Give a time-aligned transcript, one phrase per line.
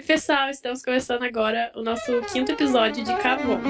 [0.00, 3.60] Oi, pessoal, estamos começando agora o nosso quinto episódio de Cavon.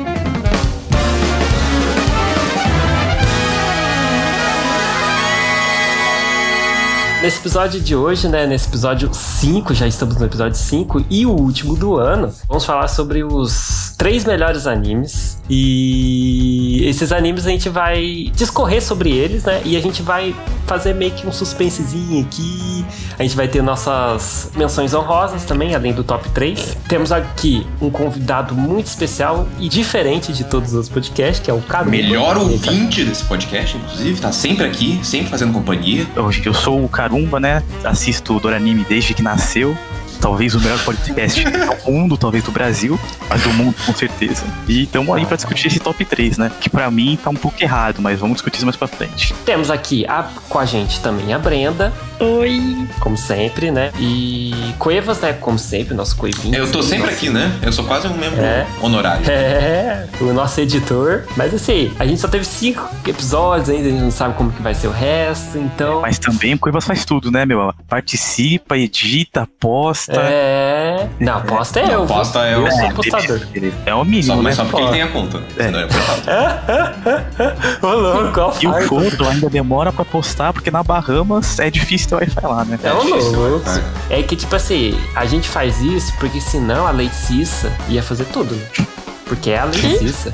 [7.21, 11.32] Nesse episódio de hoje, né, nesse episódio 5, já estamos no episódio 5 e o
[11.32, 15.39] último do ano, vamos falar sobre os três melhores animes.
[15.46, 19.61] E esses animes a gente vai discorrer sobre eles, né?
[19.62, 20.35] E a gente vai
[20.67, 22.82] fazer meio que um suspensezinho aqui.
[23.18, 26.79] A gente vai ter nossas menções honrosas também, além do top 3.
[26.89, 31.61] Temos aqui um convidado muito especial e diferente de todos os podcasts, que é o
[31.61, 31.90] Carumba.
[31.90, 36.06] Melhor ouvinte desse podcast, inclusive, tá sempre aqui, sempre fazendo companhia.
[36.16, 37.62] Eu, eu sou o Carumba, né?
[37.84, 39.76] Assisto Doranime desde que nasceu
[40.20, 42.98] talvez o melhor podcast do mundo, talvez do Brasil,
[43.29, 44.45] mas do mundo com certeza.
[44.69, 46.51] E estamos aí para discutir esse top 3, né?
[46.60, 49.34] Que para mim tá um pouco errado, mas vamos discutir isso mais pra frente.
[49.45, 51.93] Temos aqui a, com a gente também a Brenda.
[52.20, 52.87] Oi!
[53.01, 53.91] Como sempre, né?
[53.98, 55.33] E Cuevas, né?
[55.33, 56.55] Como sempre, nosso Coivinho.
[56.55, 57.59] Eu tô sempre aqui, né?
[57.62, 58.66] Eu sou quase um membro É.
[58.80, 59.24] honorário.
[59.30, 61.24] É, o nosso editor.
[61.37, 64.61] Mas assim, a gente só teve cinco episódios ainda, a gente não sabe como que
[64.62, 66.01] vai ser o resto, então.
[66.03, 67.73] Mas também o Cuevas faz tudo, né, meu?
[67.89, 70.09] Participa, edita, posta.
[70.19, 71.06] É.
[71.20, 72.03] Não, aposta é eu.
[72.05, 73.41] aposta é eu o- sou é, apostador.
[73.86, 75.42] É o mínimo, Só, mas só porque ele tem a conta?
[75.56, 75.66] É.
[75.66, 75.86] Ele é
[77.86, 82.08] Ô, louco, qual E o outro ainda demora pra postar, porque na Bahamas é difícil
[82.08, 82.78] ter Wi-Fi lá, né?
[82.83, 83.69] É um difícil, louco.
[83.69, 83.83] né?
[84.11, 88.25] É que, tipo assim, a gente faz isso porque senão a Lei Cissa ia fazer
[88.27, 88.86] tudo, né?
[89.27, 90.33] Porque é a Lei Cissa.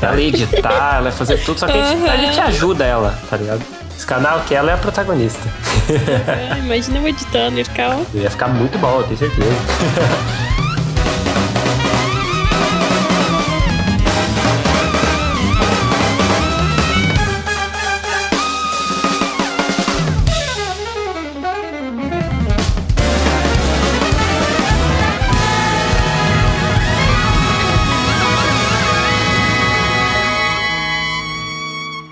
[0.00, 3.18] Ela ia editar, ela ia fazer tudo, só que a gente, a gente ajuda ela,
[3.28, 3.60] tá ligado?
[3.94, 5.40] Esse canal que ela é a protagonista.
[5.90, 7.96] Ah, imagina eu editando ficar.
[7.96, 8.04] ó.
[8.18, 9.52] Ia ficar muito bom, eu tenho certeza.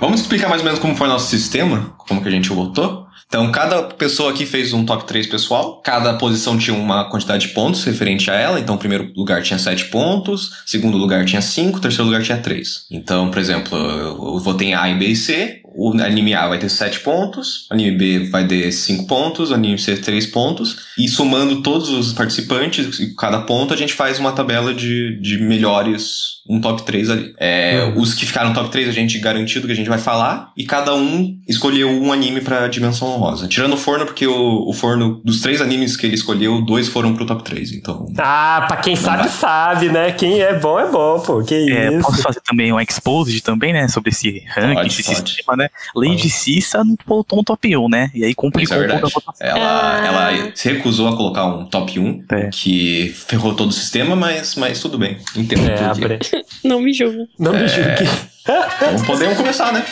[0.00, 3.06] Vamos explicar mais ou menos como foi o nosso sistema, como que a gente votou.
[3.30, 5.80] Então, cada pessoa aqui fez um top 3 pessoal.
[5.84, 8.58] Cada posição tinha uma quantidade de pontos referente a ela.
[8.58, 12.86] Então, primeiro lugar tinha 7 pontos, segundo lugar tinha 5, terceiro lugar tinha 3.
[12.90, 15.62] Então, por exemplo, eu votei em A, em B e C.
[15.74, 19.54] O anime A vai ter 7 pontos, o anime B vai ter 5 pontos, o
[19.54, 20.76] anime C 3 pontos.
[20.98, 25.38] E somando todos os participantes, e cada ponto, a gente faz uma tabela de, de
[25.40, 27.34] melhores, um top 3 ali.
[27.38, 28.00] É, Uhum.
[28.00, 30.50] Os que ficaram top 3, a gente garantido que a gente vai falar.
[30.56, 33.46] E cada um escolheu um anime pra dimensão honrosa.
[33.48, 37.14] Tirando o forno, porque o, o forno, dos três animes que ele escolheu, dois foram
[37.14, 37.72] pro top 3.
[37.72, 38.06] Então.
[38.18, 40.12] Ah, pra quem sabe, sabe, né?
[40.12, 41.42] Quem é bom é bom, pô.
[41.42, 42.02] Que É, isso.
[42.02, 43.88] posso fazer também um exposed também, né?
[43.88, 45.30] Sobre esse ranking, esse pode.
[45.30, 45.69] sistema, né?
[45.94, 48.10] Lady Cissa não botou um top 1, né?
[48.14, 49.14] E aí Isso complicou é pouco a verdade.
[49.14, 49.46] votação.
[49.46, 50.06] Ela, Ah.
[50.06, 52.48] ela se recusou a colocar um top 1, É.
[52.52, 55.18] que ferrou todo o sistema, mas, mas tudo bem.
[55.36, 56.06] Entendo É, a por quê.
[56.08, 56.44] Bre...
[56.64, 57.28] Não me julgo.
[57.38, 58.08] Não me julgue.
[58.42, 59.84] Então podemos começar, né?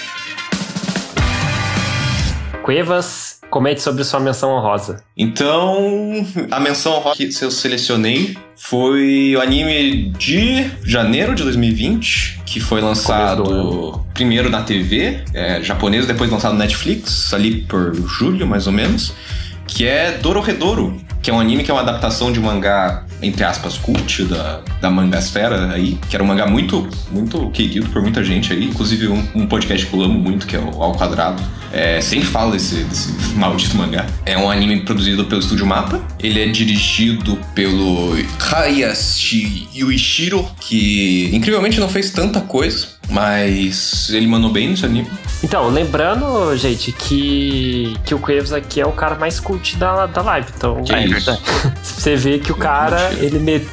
[2.63, 5.03] Cuevas, comente sobre sua menção honrosa.
[5.17, 12.61] Então, a menção honrosa que eu selecionei foi o anime de janeiro de 2020, que
[12.61, 18.67] foi lançado primeiro na TV é, japonesa, depois lançado na Netflix, ali por julho, mais
[18.67, 19.13] ou menos,
[19.67, 23.45] que é Dororedoro, que é um anime que é uma adaptação de um mangá, entre
[23.45, 28.23] aspas, cult da, da mangasfera aí, que era um mangá muito, muito querido por muita
[28.23, 31.43] gente aí, inclusive um, um podcast que eu amo muito, que é o Ao Quadrado,
[31.73, 34.07] é, sempre fala desse, desse maldito mangá.
[34.25, 36.01] É um anime produzido pelo Estúdio Mapa.
[36.19, 38.17] Ele é dirigido pelo
[38.51, 45.09] Hayashi Yuichiro, que incrivelmente não fez tanta coisa, mas ele mandou bem nesse anime.
[45.43, 50.21] Então, lembrando, gente, que, que o Cuevas aqui é o cara mais cult da, da
[50.23, 50.49] live.
[50.57, 51.31] Então, Que é isso?
[51.83, 53.25] você vê que o cara, Mentira.
[53.27, 53.67] ele met...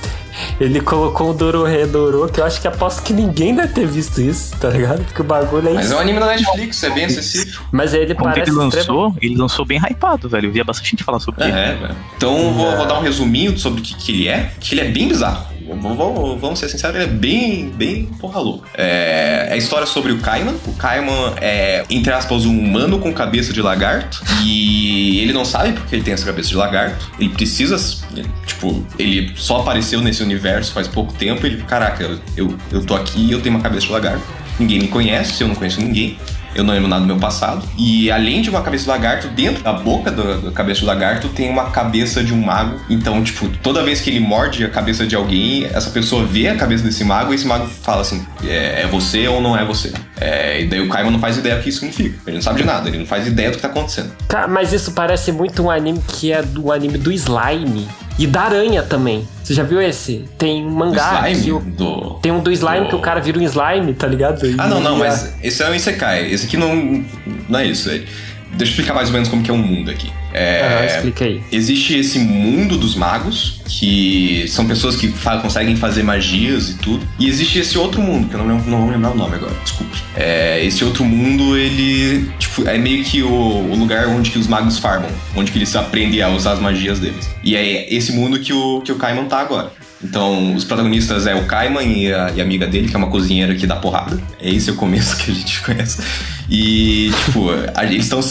[0.59, 4.53] Ele colocou o Dororredorô, que eu acho que aposto que ninguém deve ter visto isso,
[4.57, 5.01] tá ligado?
[5.06, 5.94] Porque o bagulho é Mas isso.
[5.94, 7.62] é um anime da Netflix, é bem acessível.
[7.72, 10.50] Mas ele Quando parece ele extremo- lançou, ele lançou bem hypado, velho.
[10.50, 11.53] Eu via bastante gente falar sobre ele.
[11.57, 11.95] É, velho.
[12.18, 14.85] Então vou, vou dar um resuminho sobre o que, que ele é, que ele é
[14.91, 15.45] bem bizarro.
[15.67, 18.69] Vamos, vamos- ser sinceros, ele é bem, bem porra louca.
[18.77, 20.56] É, é a história sobre o Kaiman.
[20.67, 24.21] O Kaiman é, entre aspas, um humano com cabeça de lagarto.
[24.44, 27.12] E ele não sabe porque ele tem essa cabeça de lagarto.
[27.19, 27.75] Ele precisa,
[28.45, 31.45] tipo, ele só apareceu nesse universo faz pouco tempo.
[31.45, 34.23] Ele, caraca, eu, eu tô aqui e eu tenho uma cabeça de lagarto.
[34.59, 36.17] Ninguém me conhece, eu não conheço ninguém.
[36.56, 37.68] Eu não lembro nada do meu passado.
[37.78, 41.28] E além de uma cabeça de lagarto, dentro da boca do- da cabeça de lagarto
[41.30, 42.80] tem uma cabeça de um mago.
[42.90, 46.56] Então, tipo, toda vez que ele morde a cabeça de alguém, essa pessoa vê a
[46.56, 49.92] cabeça desse mago e esse mago fala assim: é, é você ou não é você?
[50.19, 52.18] É, e daí o Kaiman não faz ideia do que isso significa.
[52.25, 54.12] Ele não sabe de nada, ele não faz ideia do que tá acontecendo.
[54.28, 57.86] Tá, mas isso parece muito um anime que é do anime do slime
[58.18, 59.28] e da aranha também.
[59.45, 60.25] Você já viu esse?
[60.39, 61.21] Tem um mangá.
[61.30, 62.13] Slime que o- do...
[62.15, 64.42] Tem um do slime do- que o cara vira um slime, tá ligado?
[64.57, 66.31] Ah, não, não, E mas esse é um Isekai.
[66.31, 67.06] Esse aqui não,
[67.47, 67.92] não é isso.
[67.92, 68.01] é-
[68.57, 70.10] Deixa eu explicar mais ou menos como que é o mundo aqui.
[70.34, 71.42] É, Aham, explica aí.
[71.52, 77.07] Existe esse mundo dos magos, que são pessoas que fa- conseguem fazer magias e tudo.
[77.19, 79.54] E existe esse outro mundo, que eu não, lembro, não vou lembrar o nome agora,
[79.63, 79.98] desculpe.
[80.16, 84.48] É, esse outro mundo, ele tipo, é meio que o, o lugar onde que os
[84.48, 87.30] magos farmam, onde que eles aprendem a usar as magias deles.
[87.44, 89.72] E é esse mundo que o, que o Kaiman tá agora.
[90.07, 93.10] Então, os protagonistas é o Kaiman e a, e a amiga dele, que é uma
[93.10, 94.19] cozinheira que dá porrada.
[94.40, 96.02] É esse o começo que a gente conhece.
[96.50, 98.22] E, tipo, a- eles estão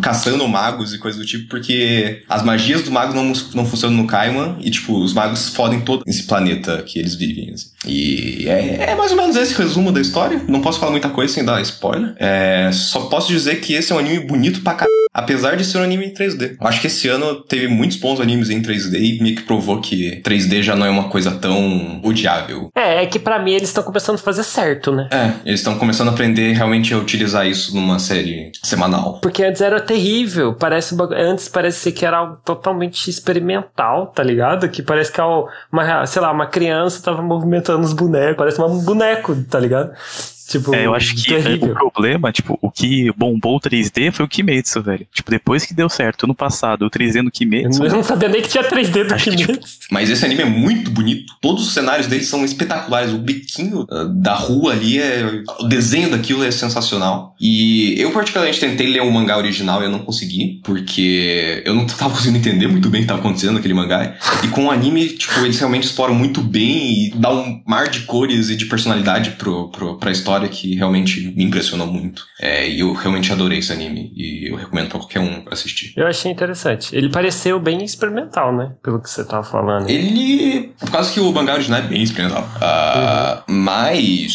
[0.00, 4.06] caçando magos e coisas do tipo, porque as magias do mago não, não funcionam no
[4.06, 7.50] Kaiman e, tipo, os magos fodem todo esse planeta que eles vivem.
[7.52, 7.66] assim.
[7.86, 10.40] E é, é mais ou menos esse resumo da história.
[10.48, 12.14] Não posso falar muita coisa sem dar spoiler.
[12.18, 14.92] É, só posso dizer que esse é um anime bonito pra caralho.
[15.14, 16.56] Apesar de ser um anime em 3D.
[16.58, 19.78] Eu acho que esse ano teve muitos bons animes em 3D e meio que provou
[19.78, 22.70] que 3D já não é uma coisa tão odiável.
[22.74, 25.08] É, é que pra mim eles estão começando a fazer certo, né?
[25.10, 29.18] É, eles estão começando a aprender realmente a utilizar isso numa série semanal.
[29.20, 30.54] Porque antes era terrível.
[30.54, 34.68] Parece Antes parecia que era algo totalmente experimental, tá ligado?
[34.68, 38.36] Que parece que é uma, sei lá, uma criança tava movimentando os bonecos.
[38.36, 39.92] Parece um boneco, tá ligado?
[40.58, 41.72] Tipo, É, eu acho que é, terrível.
[41.72, 45.06] o problema, tipo, o que bombou o 3D foi o Kimetsu, velho.
[45.12, 47.82] Tipo, depois que deu certo, ano passado, o 3D no Eu Kimetsu.
[47.84, 49.78] não sabia nem que tinha 3D do Acho que, Kimetsu.
[49.90, 51.34] Mas esse anime é muito bonito.
[51.40, 53.12] Todos os cenários dele são espetaculares.
[53.12, 55.42] O biquinho ah, da rua ali é.
[55.60, 57.34] O desenho daquilo é sensacional.
[57.40, 60.60] E eu, particularmente, tentei ler o mangá original e eu não consegui.
[60.64, 64.16] Porque eu não tava conseguindo entender muito bem o que tava acontecendo naquele mangá.
[64.42, 68.00] E com o anime, tipo, eles realmente exploram muito bem e dá um mar de
[68.00, 72.24] cores e de personalidade pro, pro, pra história que realmente me impressionou muito.
[72.40, 74.12] É, e eu realmente adorei esse anime.
[74.14, 75.92] E eu recomendo pra qualquer um assistir.
[75.96, 76.94] Eu achei interessante.
[76.94, 78.72] Ele pareceu bem experimental, né?
[78.82, 79.88] Pelo que você tava falando.
[79.88, 80.72] Ele.
[80.78, 82.48] Por causa que o mangá original é bem experimental.
[82.60, 84.32] Ah, Mas.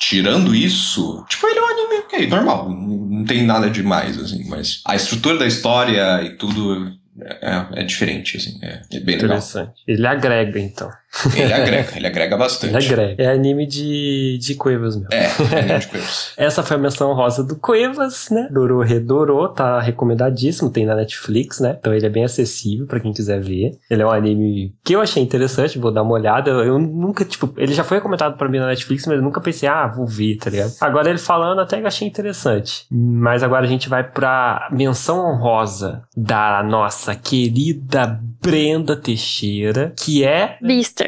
[0.00, 2.68] Tirando isso, tipo, ele é um anime ok, normal.
[2.68, 4.46] Não tem nada demais, assim.
[4.50, 8.58] Mas a estrutura da história e tudo é, é diferente, assim.
[8.62, 9.36] É, é bem legal.
[9.38, 9.82] Interessante.
[9.86, 10.90] Ele agrega, então.
[11.34, 12.74] Ele agrega, ele agrega bastante.
[12.74, 13.22] Ele agrega.
[13.22, 15.12] É anime de, de Cuevas mesmo.
[15.12, 16.32] É, é anime de coisas.
[16.36, 18.48] Essa foi a menção rosa do Cuevas, né?
[18.50, 21.76] Dorô Redorô, tá recomendadíssimo, tem na Netflix, né?
[21.78, 23.78] Então ele é bem acessível pra quem quiser ver.
[23.90, 26.50] Ele é um anime que eu achei interessante, vou dar uma olhada.
[26.50, 29.68] Eu nunca, tipo, ele já foi recomendado pra mim na Netflix, mas eu nunca pensei,
[29.68, 30.72] ah, vou ver, tá ligado?
[30.80, 32.86] Agora ele falando, até que eu achei interessante.
[32.90, 40.58] Mas agora a gente vai pra menção honrosa da nossa querida Brenda Teixeira, que é.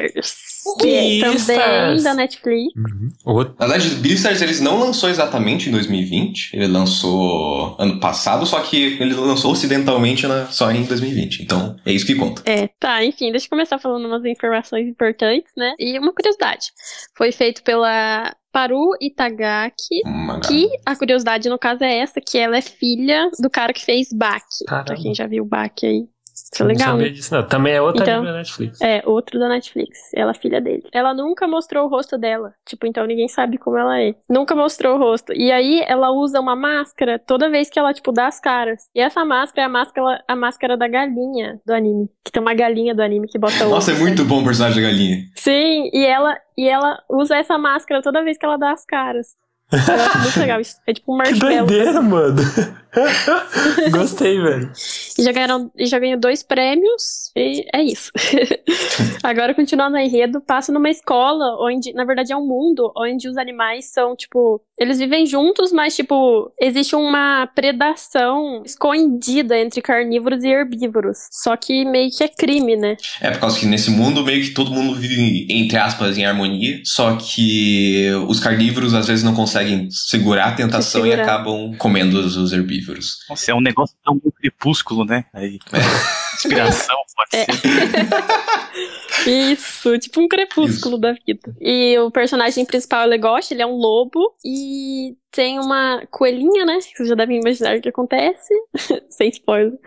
[0.01, 0.35] Beasters.
[0.79, 2.03] Que é também Beastars.
[2.03, 2.73] da Netflix.
[3.25, 6.51] Outro Na verdade, Beastars eles não lançou exatamente em 2020.
[6.53, 11.41] Ele lançou ano passado, só que ele lançou ocidentalmente na- só em 2020.
[11.43, 12.41] Então, é isso que conta.
[12.45, 15.73] É, tá, enfim, deixa eu começar falando umas informações importantes, né?
[15.79, 16.67] E uma curiosidade.
[17.17, 20.01] Foi feito pela Paru Itagaki,
[20.47, 24.07] que a curiosidade no caso é essa, que ela é filha do cara que fez
[24.11, 24.65] Baki.
[24.67, 24.85] Caramba.
[24.85, 26.03] Pra quem já viu Baki aí.
[26.53, 27.09] Isso é não legal, sabia né?
[27.11, 27.43] disso, não.
[27.43, 28.81] Também é outra Então- anime da Netflix.
[28.81, 29.97] É, outro da Netflix.
[30.15, 30.83] Ela é filha dele.
[30.93, 32.53] Ela nunca mostrou o rosto dela.
[32.65, 34.15] Tipo, então ninguém sabe como ela é.
[34.29, 35.33] Nunca mostrou o rosto.
[35.33, 38.83] E aí ela usa uma máscara toda vez que ela, tipo, dá as caras.
[38.95, 42.09] E essa máscara é a máscara, a máscara da galinha do anime.
[42.23, 44.29] Que tem uma galinha do anime que bota Nossa, é muito sabe?
[44.29, 45.17] bom o personagem da galinha.
[45.35, 49.27] Sim, e ela, e ela usa essa máscara toda vez que ela dá as caras.
[49.69, 50.77] Eu acho muito legal isso.
[50.87, 51.65] É tipo um Que marshmallow.
[51.65, 52.35] doideira, mano.
[53.91, 54.71] Gostei, velho.
[55.17, 58.11] E já, ganharam, e já ganhou dois prêmios, e é isso.
[59.23, 63.37] Agora, continuando no enredo, passa numa escola onde, na verdade, é um mundo onde os
[63.37, 70.49] animais são, tipo, eles vivem juntos, mas, tipo, existe uma predação escondida entre carnívoros e
[70.49, 71.17] herbívoros.
[71.31, 72.95] Só que meio que é crime, né?
[73.19, 76.79] É, por causa que nesse mundo meio que todo mundo vive, entre aspas, em harmonia.
[76.83, 81.23] Só que os carnívoros às vezes não conseguem segurar a tentação e segurar.
[81.23, 82.53] acabam comendo os, os
[82.91, 83.19] herbívoros.
[83.29, 85.25] Nossa, é um negócio tão crepúsculo, né?
[85.33, 85.59] Aí,
[86.35, 87.45] inspiração, pode É.
[87.53, 89.29] ser.
[89.29, 91.55] Isso, tipo um crepúsculo da vida.
[91.59, 96.65] E o personagem principal é o Legoshi, ele é um lobo e tem uma coelhinha,
[96.65, 96.77] né?
[96.79, 98.53] Que vocês já devem imaginar o que acontece.
[99.09, 99.77] Sem spoiler.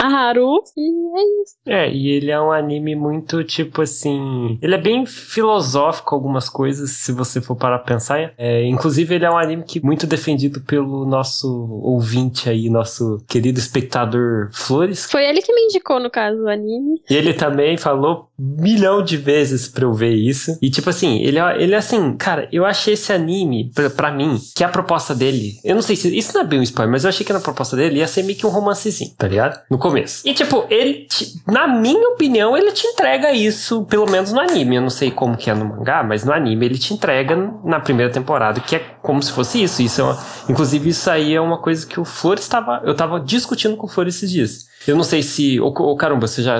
[0.00, 0.62] A Haru.
[0.76, 1.54] E é isso.
[1.66, 4.58] É, e ele é um anime muito, tipo assim.
[4.62, 8.32] Ele é bem filosófico, algumas coisas, se você for parar pra pensar.
[8.38, 11.48] É, inclusive, ele é um anime que muito defendido pelo nosso
[11.82, 15.04] ouvinte aí, nosso querido espectador Flores.
[15.10, 17.00] Foi ele que me indicou, no caso, o anime.
[17.10, 20.58] E ele também falou milhão de vezes pra eu ver isso.
[20.60, 24.40] E tipo assim, ele é, ele é assim, cara, eu achei esse anime, pra, mim,
[24.54, 26.16] que a proposta dele, eu não sei se.
[26.16, 28.22] Isso não é bem um spoiler, mas eu achei que na proposta dele ia ser
[28.22, 29.60] meio que um romancezinho, tá ligado?
[29.70, 30.26] No começo.
[30.26, 34.76] E tipo, ele, te, na minha opinião, ele te entrega isso, pelo menos no anime.
[34.76, 37.80] Eu não sei como que é no mangá, mas no anime ele te entrega na
[37.80, 39.82] primeira temporada, que é como se fosse isso.
[39.82, 42.82] Isso é uma, inclusive, isso aí é uma coisa que o Flor estava.
[42.84, 44.66] Eu tava discutindo com o Flor esses dias.
[44.86, 45.60] Eu não sei se.
[45.60, 46.58] Ô, ô caramba, você já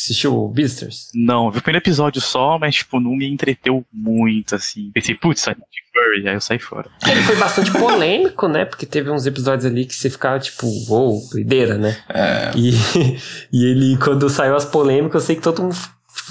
[0.00, 1.08] assistiu Beasters?
[1.14, 4.90] Não, vi o primeiro episódio só, mas, tipo, não me entreteu muito, assim.
[4.92, 5.54] Pensei, putz, de
[5.92, 6.90] furry, aí eu saí fora.
[7.06, 8.64] Ele foi bastante polêmico, né?
[8.64, 11.96] Porque teve uns episódios ali que você ficava, tipo, uou, wow, doideira, né?
[12.08, 12.50] É.
[12.56, 12.72] E,
[13.52, 15.76] e ele, quando saiu as polêmicas, eu sei que todo mundo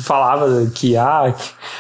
[0.04, 1.34] falava que, ah,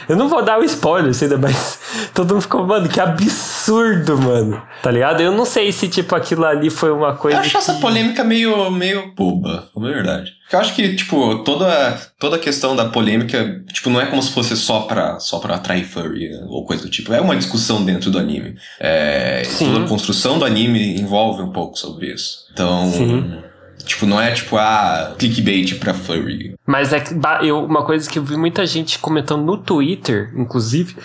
[0.07, 1.79] eu não vou dar o spoiler, ainda, mas
[2.13, 4.61] todo mundo ficou, mano, que absurdo, mano.
[4.81, 5.21] Tá ligado?
[5.21, 7.37] Eu não sei se, tipo, aquilo ali foi uma coisa.
[7.37, 7.57] Eu acho que...
[7.57, 10.33] essa polêmica meio, meio boba, é verdade.
[10.51, 14.31] Eu acho que, tipo, toda, toda a questão da polêmica, tipo, não é como se
[14.31, 17.13] fosse só pra, só pra atrair furry ou coisa do tipo.
[17.13, 18.55] É uma discussão dentro do anime.
[18.79, 22.47] É, toda a construção do anime envolve um pouco sobre isso.
[22.51, 22.91] Então.
[22.91, 23.48] Sim.
[23.89, 26.53] Tipo, não é tipo, ah, clickbait pra furry.
[26.63, 30.95] Mas é que eu, uma coisa que eu vi muita gente comentando no Twitter, inclusive,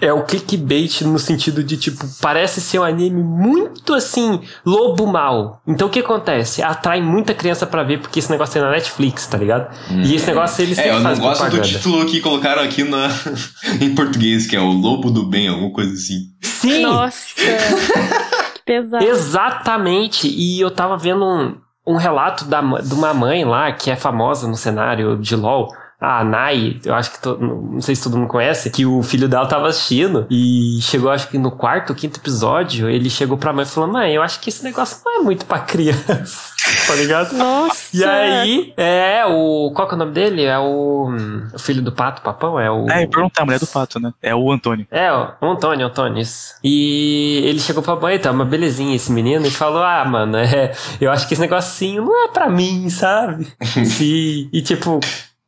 [0.00, 5.62] é o clickbait no sentido de, tipo, parece ser um anime muito assim, lobo mal.
[5.64, 6.60] Então o que acontece?
[6.60, 9.72] Atrai muita criança para ver, porque esse negócio é na Netflix, tá ligado?
[9.88, 10.02] Hum.
[10.02, 11.62] E esse negócio eles É, eu não gosto propaganda.
[11.62, 13.08] do título que colocaram aqui na,
[13.80, 16.18] em português, que é o Lobo do Bem, alguma coisa assim.
[16.42, 16.82] Sim!
[16.82, 17.34] Nossa!
[17.36, 19.04] que pesado.
[19.04, 20.28] Exatamente!
[20.28, 21.56] E eu tava vendo um,
[21.88, 25.68] um relato da, de uma mãe lá, que é famosa no cenário de LoL
[26.00, 29.28] a Nai, eu acho que to, não sei se todo mundo conhece, que o filho
[29.28, 33.64] dela tava assistindo e chegou, acho que no quarto, quinto episódio, ele chegou pra mãe
[33.64, 36.52] e falou: Mãe, eu acho que esse negócio não é muito pra criança.
[36.86, 37.32] Tá ligado?
[37.34, 37.96] Nossa!
[37.96, 39.70] E aí, é o.
[39.74, 40.44] Qual que é o nome dele?
[40.44, 41.10] É o.
[41.52, 42.58] O filho do pato, papão?
[42.58, 42.88] É o.
[42.88, 44.12] É, perguntar, a mulher do pato, né?
[44.22, 44.86] É o Antônio.
[44.90, 46.54] É, o Antônio, Antônio, isso.
[46.62, 50.72] E ele chegou pra mãe, tá uma belezinha esse menino, e falou: Ah, mano, é,
[51.00, 53.48] eu acho que esse negocinho não é pra mim, sabe?
[54.00, 55.00] e, e tipo,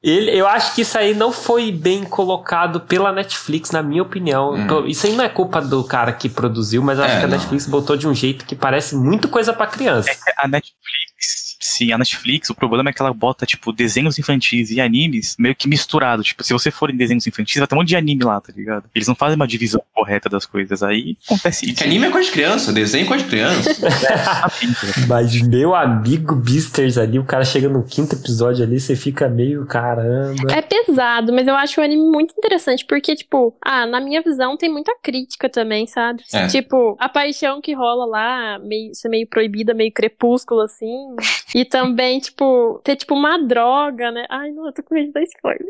[0.03, 4.55] ele, eu acho que isso aí não foi bem colocado pela Netflix, na minha opinião.
[4.55, 4.87] Hum.
[4.87, 7.29] Isso aí não é culpa do cara que produziu, mas eu acho é, que a
[7.29, 7.37] não.
[7.37, 10.11] Netflix botou de um jeito que parece muito coisa para criança.
[10.11, 11.40] É a Netflix,
[11.81, 15.55] sim, a Netflix, o problema é que ela bota, tipo, desenhos infantis e animes meio
[15.55, 16.23] que misturado.
[16.23, 18.53] Tipo, se você for em desenhos infantis, vai ter um monte de anime lá, tá
[18.55, 18.85] ligado?
[18.95, 20.83] Eles não fazem uma divisão correta das coisas.
[20.83, 21.77] Aí acontece isso.
[21.77, 23.71] Que anime é coisa de criança, desenho é coisa de criança.
[23.81, 29.29] é, mas, meu amigo Beasters ali, o cara chega no quinto episódio ali, você fica
[29.29, 30.53] meio, caramba.
[30.53, 34.57] É pesado, mas eu acho o anime muito interessante, porque, tipo, ah, na minha visão
[34.57, 36.23] tem muita crítica também, sabe?
[36.33, 36.47] É.
[36.47, 41.17] Tipo, a paixão que rola lá, meio, ser meio proibida, meio crepúsculo, assim.
[41.55, 44.27] E também, tipo, ter, tipo, uma droga, né?
[44.29, 45.67] Ai, não, eu tô com medo da spoiler.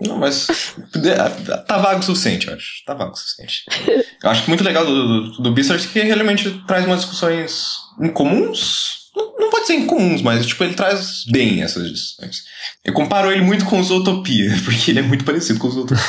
[0.00, 0.46] Não, mas
[1.66, 2.84] tá vago o suficiente, eu acho.
[2.84, 3.64] Tá vago o suficiente.
[4.22, 9.00] Eu acho que muito legal do, do, do Beastars que realmente traz umas discussões incomuns.
[9.14, 12.44] Não, não pode ser incomuns, mas tipo, ele traz bem essas discussões.
[12.84, 16.02] Eu comparo ele muito com Zootopia, porque ele é muito parecido com Zootopia.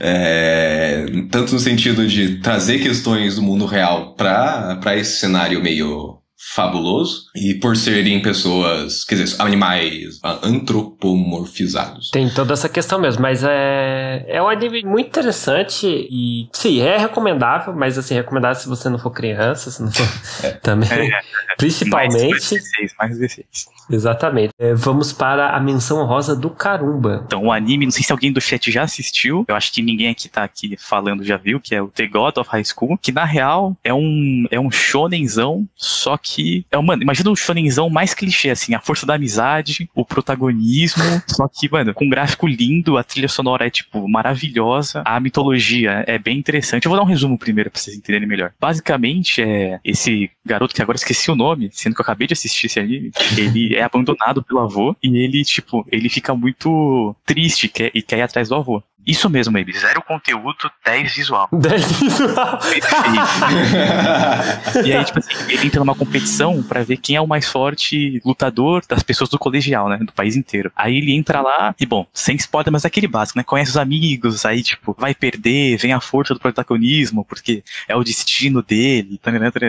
[0.00, 6.20] é, tanto no sentido de trazer questões do mundo real para esse cenário meio
[6.54, 12.10] fabuloso e por serem pessoas, quer dizer, animais antropomorfizados.
[12.10, 16.96] Tem toda essa questão mesmo, mas é é um anime muito interessante e sim, é
[16.96, 20.06] recomendável, mas assim, recomendável se você não for criança, se não for
[20.44, 20.50] é.
[20.62, 21.20] também, é, é,
[21.56, 23.46] principalmente mais 16, mais 16.
[23.90, 24.52] Exatamente.
[24.58, 27.22] É, vamos para a menção rosa do Carumba.
[27.24, 30.10] Então, o anime, não sei se alguém do chat já assistiu, eu acho que ninguém
[30.10, 33.10] aqui tá aqui falando já viu, que é o The God of High School, que
[33.10, 36.27] na real é um é um shonenzão, só que
[36.70, 41.48] é uma, imagina um shonenzão mais clichê assim, a força da amizade, o protagonismo, só
[41.48, 46.18] que, mano, com um gráfico lindo, a trilha sonora é tipo maravilhosa, a mitologia é
[46.18, 46.86] bem interessante.
[46.86, 48.52] Eu vou dar um resumo primeiro para vocês entenderem melhor.
[48.60, 52.66] Basicamente é esse garoto que agora esqueci o nome, sendo que eu acabei de assistir
[52.66, 57.90] esse anime, ele é abandonado pelo avô e ele, tipo, ele fica muito triste quer,
[57.94, 58.82] e quer ir atrás do avô.
[59.08, 59.72] Isso mesmo, ele.
[59.72, 61.48] Zero conteúdo, 10 visual.
[61.50, 62.58] 10 visual.
[64.84, 66.17] e aí, tipo assim, ele entra numa competição
[66.62, 69.98] para ver quem é o mais forte lutador das pessoas do colegial, né?
[69.98, 70.70] Do país inteiro.
[70.76, 73.44] Aí ele entra lá e, bom, sem spoiler, mas é aquele básico, né?
[73.44, 78.04] Conhece os amigos, aí, tipo, vai perder, vem a força do protagonismo, porque é o
[78.04, 79.20] destino dele,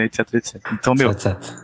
[0.05, 0.61] etc, etc.
[0.73, 1.15] Então, meu,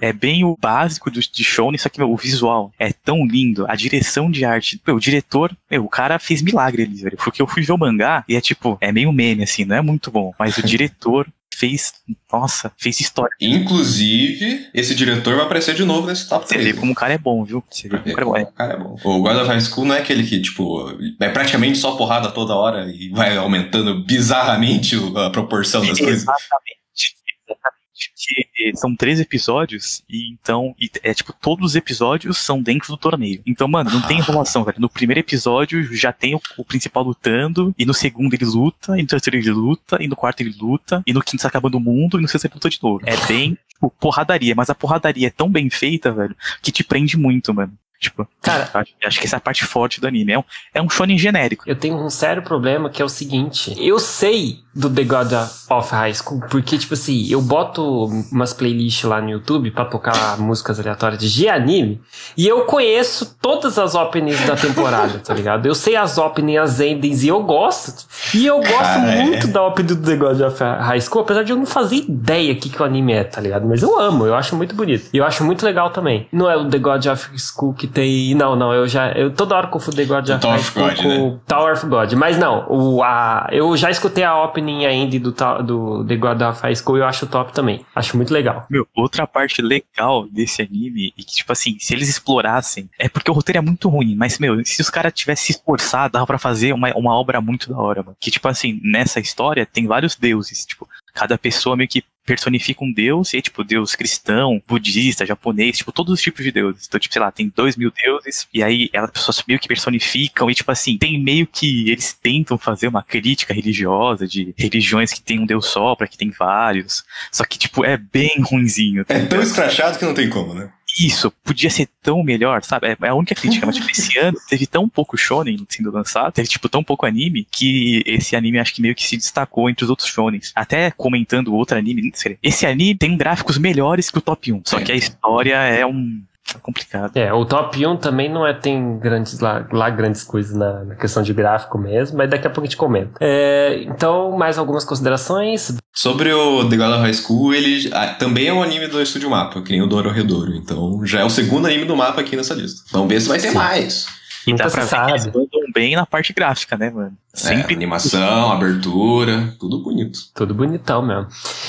[0.02, 3.76] é bem o básico de show, só que, meu, o visual é tão lindo, a
[3.76, 7.18] direção de arte, meu, o diretor, meu, o cara fez milagre ali, velho.
[7.18, 9.82] Porque eu fui ver o mangá e é tipo, é meio meme, assim, não é
[9.82, 10.34] muito bom.
[10.38, 11.94] Mas o diretor fez,
[12.32, 13.36] nossa, fez história.
[13.40, 16.62] Inclusive, esse diretor vai aparecer de novo nesse top 3.
[16.62, 17.64] Você vê como o cara é bom, viu?
[17.70, 18.98] Você vê como o cara é bom.
[19.04, 22.54] O God of High School não é aquele que, tipo, é praticamente só porrada toda
[22.56, 26.04] hora e vai aumentando bizarramente a proporção das Exatamente.
[26.04, 26.24] coisas.
[26.24, 27.85] Exatamente.
[27.96, 32.98] Porque são três episódios e então e é tipo todos os episódios são dentro do
[32.98, 33.42] torneio.
[33.46, 34.80] Então, mano, não tem enrolação, velho.
[34.80, 39.02] No primeiro episódio já tem o, o principal lutando e no segundo ele luta, e
[39.02, 41.80] no terceiro ele luta, e no quarto ele luta, e no quinto tá acabando o
[41.80, 43.02] mundo, e no sexto ele luta de novo.
[43.06, 47.18] É bem, tipo, porradaria, mas a porradaria é tão bem feita, velho, que te prende
[47.18, 47.78] muito, mano.
[48.00, 50.34] Tipo, Cara, acho, acho que essa é a parte forte do anime.
[50.34, 50.44] É um,
[50.76, 51.64] é um shonen genérico.
[51.66, 55.32] Eu tenho um sério problema que é o seguinte: eu sei do The God
[55.70, 60.38] of High School, porque, tipo assim, eu boto umas playlists lá no YouTube pra tocar
[60.38, 62.02] músicas aleatórias de anime,
[62.36, 65.66] e eu conheço todas as openings da temporada, tá ligado?
[65.66, 68.06] Eu sei as openings, as endings, e eu gosto.
[68.34, 69.24] E eu gosto Ah, é.
[69.24, 72.52] muito da opening do The God of High School, apesar de eu não fazer ideia
[72.54, 73.66] o que, que o anime é, tá ligado?
[73.66, 75.08] Mas eu amo, eu acho muito bonito.
[75.14, 76.28] E eu acho muito legal também.
[76.34, 78.34] Não é o The God of School que tem.
[78.36, 79.12] Não, não, eu já.
[79.12, 81.40] Eu toda hora confundo The God of Tower of School God, com né?
[81.48, 82.14] Tower of God.
[82.14, 85.32] Mas não, o, a, eu já escutei a opening ainda do,
[85.64, 87.86] do The God of High School e eu acho top também.
[87.96, 88.66] Acho muito legal.
[88.70, 93.30] Meu, outra parte legal desse anime, e que, tipo assim, se eles explorassem, é porque
[93.30, 96.38] o roteiro é muito ruim, mas, meu, se os caras tivessem se esforçado, dava pra
[96.38, 98.18] fazer uma, uma obra muito da hora, mano.
[98.20, 102.92] Que, tipo assim, nessa história tem vários deuses, tipo, cada pessoa meio que personifica um
[102.92, 106.86] deus, e tipo, deus cristão, budista, japonês, tipo, todos os tipos de deuses.
[106.88, 110.50] Então, tipo, sei lá, tem dois mil deuses, e aí as pessoas meio que personificam,
[110.50, 115.22] e tipo assim, tem meio que eles tentam fazer uma crítica religiosa de religiões que
[115.22, 117.04] tem um deus só, pra que tem vários.
[117.32, 119.06] Só que, tipo, é bem ruinzinho.
[119.08, 120.70] É tão escrachado que não tem como, né?
[120.98, 122.88] Isso, podia ser tão melhor, sabe?
[122.88, 126.32] É- É a única crítica, mas tipo, esse ano teve tão pouco shonen sendo lançado,
[126.32, 129.84] teve tipo tão pouco anime, que esse anime acho que meio que se destacou entre
[129.84, 130.52] os outros shonens.
[130.56, 132.12] Até comentando outro anime,
[132.42, 136.22] esse anime tem gráficos melhores que o top 1, só que a história é um...
[136.54, 137.16] é complicado.
[137.16, 140.96] É, o top 1 também não é, tem grandes lá, lá grandes coisas na, na
[140.96, 143.12] questão de gráfico mesmo, mas daqui a pouco a gente comenta.
[143.20, 145.76] É, então, mais algumas considerações?
[145.92, 149.30] Sobre o The God of High School, ele ah, também é um anime do Estúdio
[149.30, 150.54] Mapa, que nem o Doro Redouro.
[150.56, 152.84] Então já é o segundo anime do mapa aqui nessa lista.
[152.92, 153.58] Vamos ver se vai ter Sim.
[153.58, 154.06] mais.
[154.48, 155.38] E Nunca dá se pra ver que eles sabe.
[155.38, 157.14] mandam bem na parte gráfica, né, mano?
[157.34, 160.20] É, Sempre animação, abertura, tudo bonito.
[160.34, 161.28] Tudo bonitão mesmo.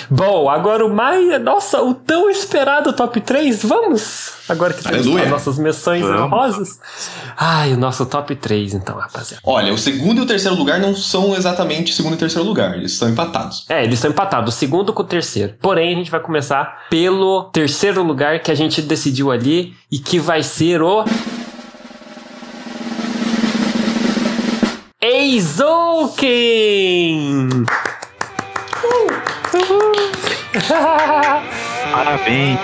[0.09, 1.42] Bom, agora o mais.
[1.42, 4.35] Nossa, o tão esperado top 3, vamos!
[4.48, 6.20] Agora que temos as nossas Vamos.
[6.20, 6.81] honrosas.
[7.37, 9.42] Ai, o nosso top 3, então, rapaziada.
[9.44, 12.92] Olha, o segundo e o terceiro lugar não são exatamente segundo e terceiro lugar, eles
[12.92, 13.64] estão empatados.
[13.68, 15.55] É, eles estão empatados, o segundo com o terceiro.
[15.61, 20.20] Porém, a gente vai começar pelo terceiro lugar que a gente decidiu ali e que
[20.20, 21.05] vai ser o.
[25.09, 25.69] Eizouken!
[31.92, 32.59] parabéns.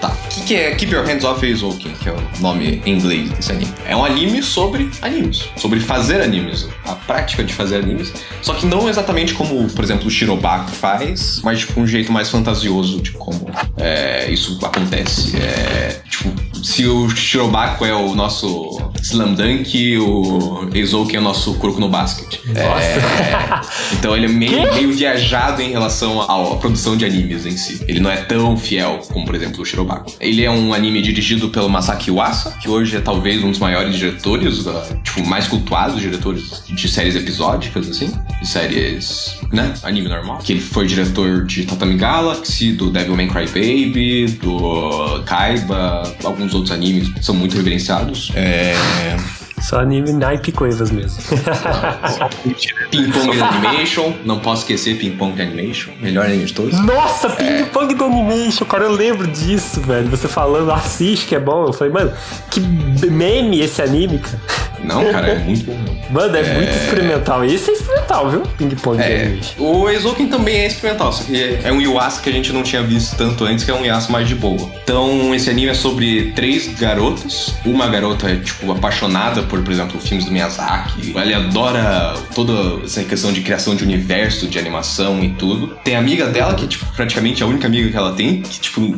[0.00, 2.94] Tá, o que, que é Keep Your Hands Off Eizouken, que é o nome em
[2.94, 3.74] inglês desse anime?
[3.86, 8.64] É um anime sobre animes, sobre fazer animes, a prática de fazer animes, só que
[8.64, 13.10] não exatamente como, por exemplo, o Shirobako faz, mas tipo um jeito mais fantasioso de
[13.10, 13.46] como
[13.76, 15.36] é, isso acontece.
[15.36, 16.32] É, tipo,
[16.64, 21.88] se o Shirobako é o nosso Slam Dunk, o Eizouken é o nosso Kuroko no
[21.88, 22.38] Basket.
[22.54, 23.60] É,
[23.98, 27.84] então ele é meio, meio viajado em relação à, produção de animes em si.
[27.88, 30.12] Ele não é tão fiel como, por exemplo, o Shirobako.
[30.20, 33.96] Ele é um anime dirigido pelo Masaki Uasa, que hoje é talvez um dos maiores
[33.96, 34.64] diretores,
[35.02, 38.12] tipo, mais cultuados diretores de séries episódicas, assim.
[38.40, 39.74] De séries, né?
[39.82, 40.38] Anime normal.
[40.38, 47.10] Que ele foi diretor de Tatami Galaxy, do Devilman Crybaby, do Kaiba, alguns outros animes
[47.20, 48.30] são muito reverenciados.
[48.34, 48.74] É...
[48.92, 49.41] man.
[49.62, 51.22] Só anime naipe coisas mesmo.
[52.90, 56.78] Ping Pong Animation, não posso esquecer Ping Pong Animation, melhor anime de todos.
[56.84, 60.08] Nossa, Ping Pong do Animation, cara, eu lembro disso, velho.
[60.08, 61.66] Você falando, assiste que é bom.
[61.66, 62.12] Eu falei, mano,
[62.50, 64.40] que meme esse anime, cara.
[64.84, 65.78] Não, cara, é muito bom.
[66.10, 67.44] Mano, é, muito experimental.
[67.44, 68.40] Esse é experimental, viu?
[68.58, 69.54] Ping Pong É, Animation.
[69.62, 72.82] o Eizouken também é experimental, só que é um Yuasa que a gente não tinha
[72.82, 74.68] visto tanto antes, que é um Yuasa mais de boa.
[74.82, 77.54] Então, esse anime é sobre três garotas.
[77.64, 81.12] Uma garota é, tipo, apaixonada por, por exemplo, filmes do Miyazaki.
[81.14, 85.76] Ela adora toda essa questão de criação de universo, de animação e tudo.
[85.84, 88.58] Tem a amiga dela, que é, tipo, praticamente a única amiga que ela tem, que,
[88.58, 88.96] tipo,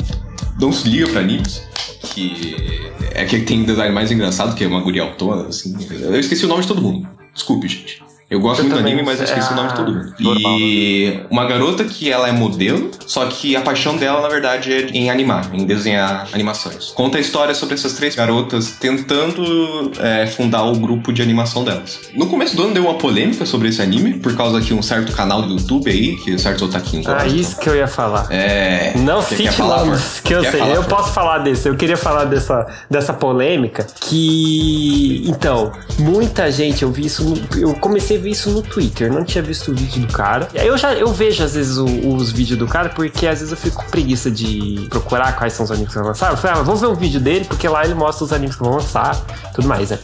[0.61, 1.61] não se liga pra animes.
[2.05, 5.77] Que é que tem um design mais engraçado, que é uma guria autona, assim.
[5.91, 7.09] Eu esqueci o nome de todo mundo.
[7.35, 8.01] Desculpe, gente.
[8.35, 10.15] Eu gosto Eu muito do anime, mas eu esqueci o nome de todo mundo.
[10.19, 14.87] E uma garota que ela é modelo, só que a paixão dela, na verdade, é
[14.91, 16.91] em animar, em desenhar animações.
[16.91, 22.01] Conta a história sobre essas três garotas tentando é, fundar o grupo de animação delas.
[22.13, 25.13] No começo do ano deu uma polêmica sobre esse anime, por causa que um certo
[25.13, 28.27] canal do YouTube aí, que certos otaquinhos Ah, isso que eu ia falar.
[28.31, 28.95] É.
[28.97, 30.61] Não cite nomes, que eu Quer sei.
[30.61, 30.91] falar, eu Fer?
[30.91, 31.69] posso falar desse.
[31.69, 35.23] Eu queria falar dessa, dessa polêmica que.
[35.29, 35.71] Então,
[36.01, 37.33] muita gente, eu vi isso.
[37.57, 40.49] Eu comecei isso no Twitter, não tinha visto o vídeo do cara.
[40.55, 41.85] E aí eu já eu vejo às vezes o-
[42.15, 45.65] os vídeos do cara, porque às vezes eu fico com preguiça de procurar quais são
[45.65, 46.31] os animes que vão lançar.
[46.31, 48.63] Eu falei, ah, vamos ver um vídeo dele, porque lá ele mostra os animes que
[48.63, 49.15] vão lançar,
[49.55, 49.99] tudo mais, né?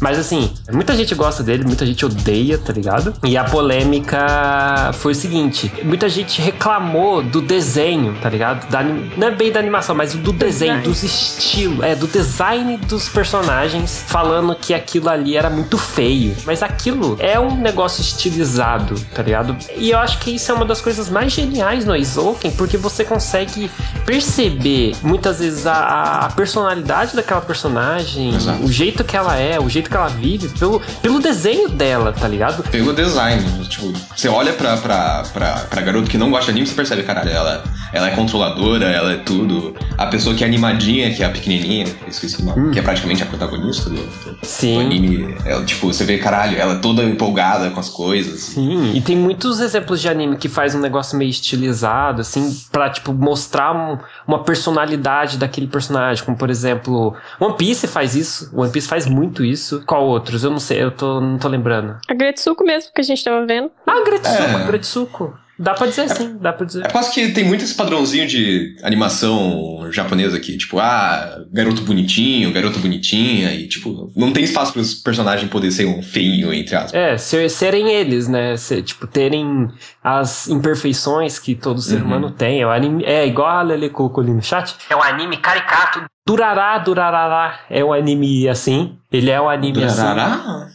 [0.00, 3.14] Mas assim, muita gente gosta dele, muita gente odeia, tá ligado?
[3.24, 8.68] E a polêmica foi o seguinte: muita gente reclamou do desenho, tá ligado?
[8.70, 10.82] Da não é bem da animação, mas do desenho, Design.
[10.82, 16.36] dos estilos, é, do design dos personagens, falando que aquilo ali era muito feio.
[16.44, 19.56] Mas aquilo é um negócio estilizado, tá ligado?
[19.76, 23.04] E eu acho que isso é uma das coisas mais geniais no Eizouken, porque você
[23.04, 23.70] consegue
[24.04, 28.62] perceber muitas vezes a, a personalidade daquela personagem, Exato.
[28.62, 32.26] o jeito que ela é, o jeito que ela vive, pelo, pelo desenho dela, tá
[32.26, 32.62] ligado?
[32.64, 36.66] Pelo design, tipo, você olha pra, pra, pra, pra garota que não gosta de anime,
[36.66, 39.74] você percebe, caralho, ela, ela é controladora, ela é tudo.
[39.98, 43.22] A pessoa que é animadinha, que é a pequenininha, esqueci o nome, que é praticamente
[43.22, 44.80] a protagonista do, do- do Sim.
[44.80, 48.40] anime, ela, tipo, você vê, caralho, ela é toda empolgada com as coisas.
[48.40, 52.90] Sim, e tem muitos exemplos de anime que faz um negócio meio estilizado, assim, pra,
[52.90, 56.24] tipo, mostrar um- uma personalidade daquele personagem.
[56.24, 58.50] Como, por exemplo, One Piece faz isso.
[58.54, 59.82] One Piece faz muito isso.
[59.86, 60.44] Qual outros?
[60.44, 61.96] Eu não sei, eu tô, não tô lembrando.
[62.08, 63.70] A Gretsuko mesmo, que a gente tava vendo.
[63.86, 64.66] Ah, Gretsuko, É.
[64.66, 65.38] Gretsuko.
[65.58, 66.84] Dá pra dizer sim, dá pra dizer.
[66.84, 72.52] É quase que tem muito esse padrãozinho de animação japonesa aqui, tipo, ah, garoto bonitinho,
[72.52, 76.74] garota bonitinha, e tipo, não tem espaço para os personagens poder ser um feinho, entre
[76.76, 76.92] aspas.
[76.94, 78.56] É, ser- serem eles, né?
[78.56, 79.68] Ser, tipo, terem
[80.04, 82.04] as imperfeições que todo ser Uhum.
[82.06, 82.60] humano tem.
[82.60, 84.74] É, o anime, é igual a Lele colocou ali no chat.
[84.90, 86.04] É um anime caricato.
[86.26, 87.60] Durará, durará.
[87.70, 88.96] É um anime assim.
[89.12, 90.02] Ele é um anime assim.
[90.02, 90.66] Durará?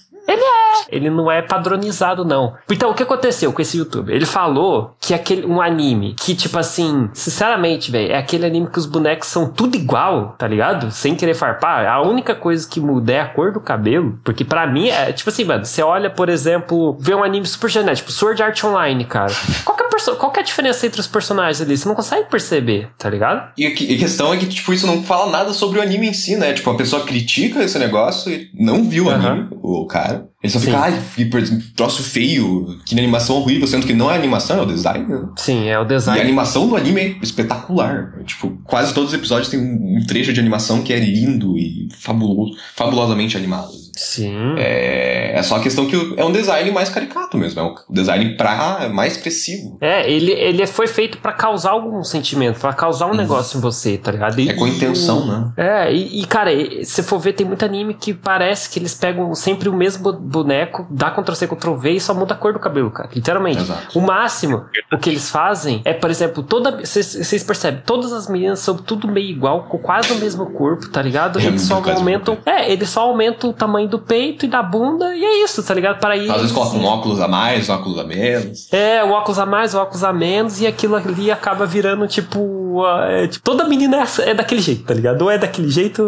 [0.89, 2.55] Ele não é padronizado, não.
[2.69, 4.15] Então, o que aconteceu com esse youtuber?
[4.15, 8.79] Ele falou que aquele um anime que, tipo assim, sinceramente, velho, é aquele anime que
[8.79, 10.91] os bonecos são tudo igual, tá ligado?
[10.91, 11.87] Sem querer farpar.
[11.87, 14.19] A única coisa que muda é a cor do cabelo.
[14.23, 17.69] Porque pra mim, é tipo assim, mano, você olha, por exemplo, vê um anime super
[17.69, 19.33] genético, tipo Sword Art Online, cara.
[19.63, 21.77] Qual que, é perso- qual que é a diferença entre os personagens ali?
[21.77, 23.51] Você não consegue perceber, tá ligado?
[23.57, 26.07] E a que- a questão é que, tipo, isso não fala nada sobre o anime
[26.07, 26.53] em si, né?
[26.53, 29.27] Tipo, a pessoa critica esse negócio e não viu o Aham.
[29.31, 30.25] anime, o cara.
[30.43, 30.99] Ele só fica, ai,
[31.30, 35.27] per- troço feio, que animação horrível, sendo que não é animação, é o design, né?
[35.36, 36.19] Sim, é o E a design.
[36.21, 38.13] animação do anime é espetacular.
[38.25, 42.54] Tipo, quase todos os episódios tem um trecho de animação que é lindo e fabuloso,
[42.75, 43.69] fabulosamente animado.
[43.93, 44.56] Sim.
[44.58, 47.60] É, é só a questão que é um design mais caricato mesmo.
[47.60, 49.77] É um design pra mais expressivo.
[49.82, 53.97] É, ele, ele foi feito pra causar algum sentimento, pra causar um negócio em você,
[53.97, 54.39] tá ligado?
[54.39, 55.51] E- É com intenção, né?
[55.58, 56.51] É, e, e, cara,
[56.86, 60.87] se for ver, tem muito anime que parece que eles pegam sempre o mesmo boneco,
[60.89, 63.09] dá Ctrl-C, Ctrl-V e só muda a cor do cabelo, cara.
[63.13, 63.61] Literalmente.
[63.61, 63.99] Exato.
[63.99, 66.79] O máximo, o que eles fazem é, por exemplo, toda.
[66.83, 71.01] Vocês percebem, todas as meninas são tudo meio igual, com quase o mesmo corpo, tá
[71.01, 71.39] ligado?
[71.39, 72.37] É, Eles só aumentam.
[72.45, 75.73] É, eles só aumentam o tamanho do peito e da bunda, e é isso, tá
[75.73, 75.99] ligado?
[75.99, 76.29] Para ir.
[76.31, 78.71] Às vezes coloca um óculos a mais, um óculos a menos.
[78.71, 82.83] É, o óculos a mais, o óculos a menos, e aquilo ali acaba virando, tipo,
[83.07, 85.21] é, tipo, toda menina é, é daquele jeito, tá ligado?
[85.23, 86.01] Ou é daquele jeito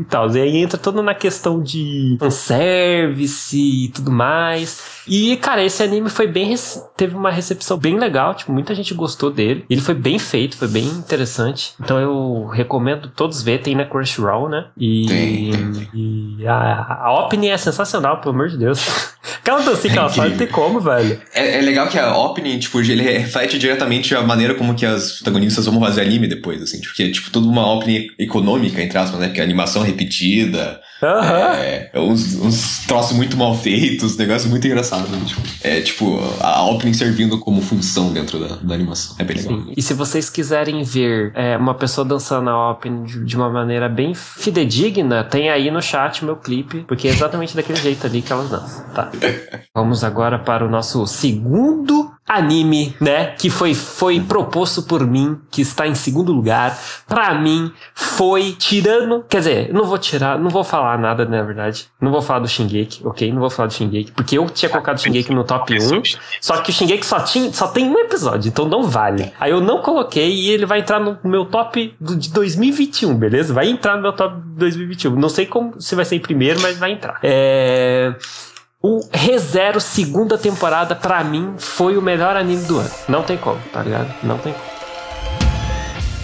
[0.00, 0.30] e tal.
[0.30, 5.02] E aí entra toda na questão de fanservice e tudo mais.
[5.06, 6.54] E, cara, esse anime foi bem.
[6.96, 9.64] teve uma recepção bem legal, tipo, muita gente gostou dele.
[9.68, 11.72] Ele foi bem feito, foi bem interessante.
[11.80, 14.66] Então eu recomendo todos ver, tem na Crunchyroll, né?
[14.76, 15.88] E, Tem, tem, tem.
[15.94, 19.12] e a, a opening é sensacional, pelo amor de Deus.
[19.42, 21.20] Aquela dancinha que ela faz, não tem como, velho.
[21.34, 25.12] É, é legal que a opening, tipo, ele reflete diretamente a maneira como que as
[25.16, 26.80] protagonistas vão fazer anime depois, assim.
[26.80, 29.26] Porque é, tipo, toda uma opening econômica, entre aspas, né?
[29.26, 31.54] Porque é animação repetida, Aham.
[31.56, 35.08] é, uns, uns troços muito mal feitos, negócio muito engraçado.
[35.08, 35.18] né?
[35.26, 39.16] Tipo, é, tipo, a opening servindo como função dentro da, da animação.
[39.18, 39.58] É bem legal.
[39.58, 39.72] Sim.
[39.76, 43.88] E se vocês quiserem ver é, uma pessoa dançando a opening de, de uma maneira
[43.88, 48.32] bem fidedigna, tem aí no chat meu clipe, porque é exatamente daquele jeito ali que
[48.32, 49.10] elas dançam, tá?
[49.74, 53.34] Vamos agora para o nosso segundo anime, né?
[53.38, 56.78] Que foi, foi proposto por mim, que está em segundo lugar.
[57.06, 59.24] Pra mim, foi tirando.
[59.28, 61.86] Quer dizer, não vou tirar, não vou falar nada, na verdade.
[62.00, 63.32] Não vou falar do Shingeki, ok?
[63.32, 66.02] Não vou falar do Shingeki, porque eu tinha colocado o Shingeki no top 1.
[66.40, 69.32] Só que o Shingeki só, tinha, só tem um episódio, então não vale.
[69.38, 73.52] Aí eu não coloquei e ele vai entrar no meu top do, de 2021, beleza?
[73.52, 75.14] Vai entrar no meu top 2021.
[75.16, 77.18] Não sei como se vai ser em primeiro, mas vai entrar.
[77.22, 78.14] É.
[78.84, 82.90] O ReZero segunda temporada, pra mim, foi o melhor anime do ano.
[83.08, 84.12] Não tem como, tá ligado?
[84.24, 84.64] Não tem como.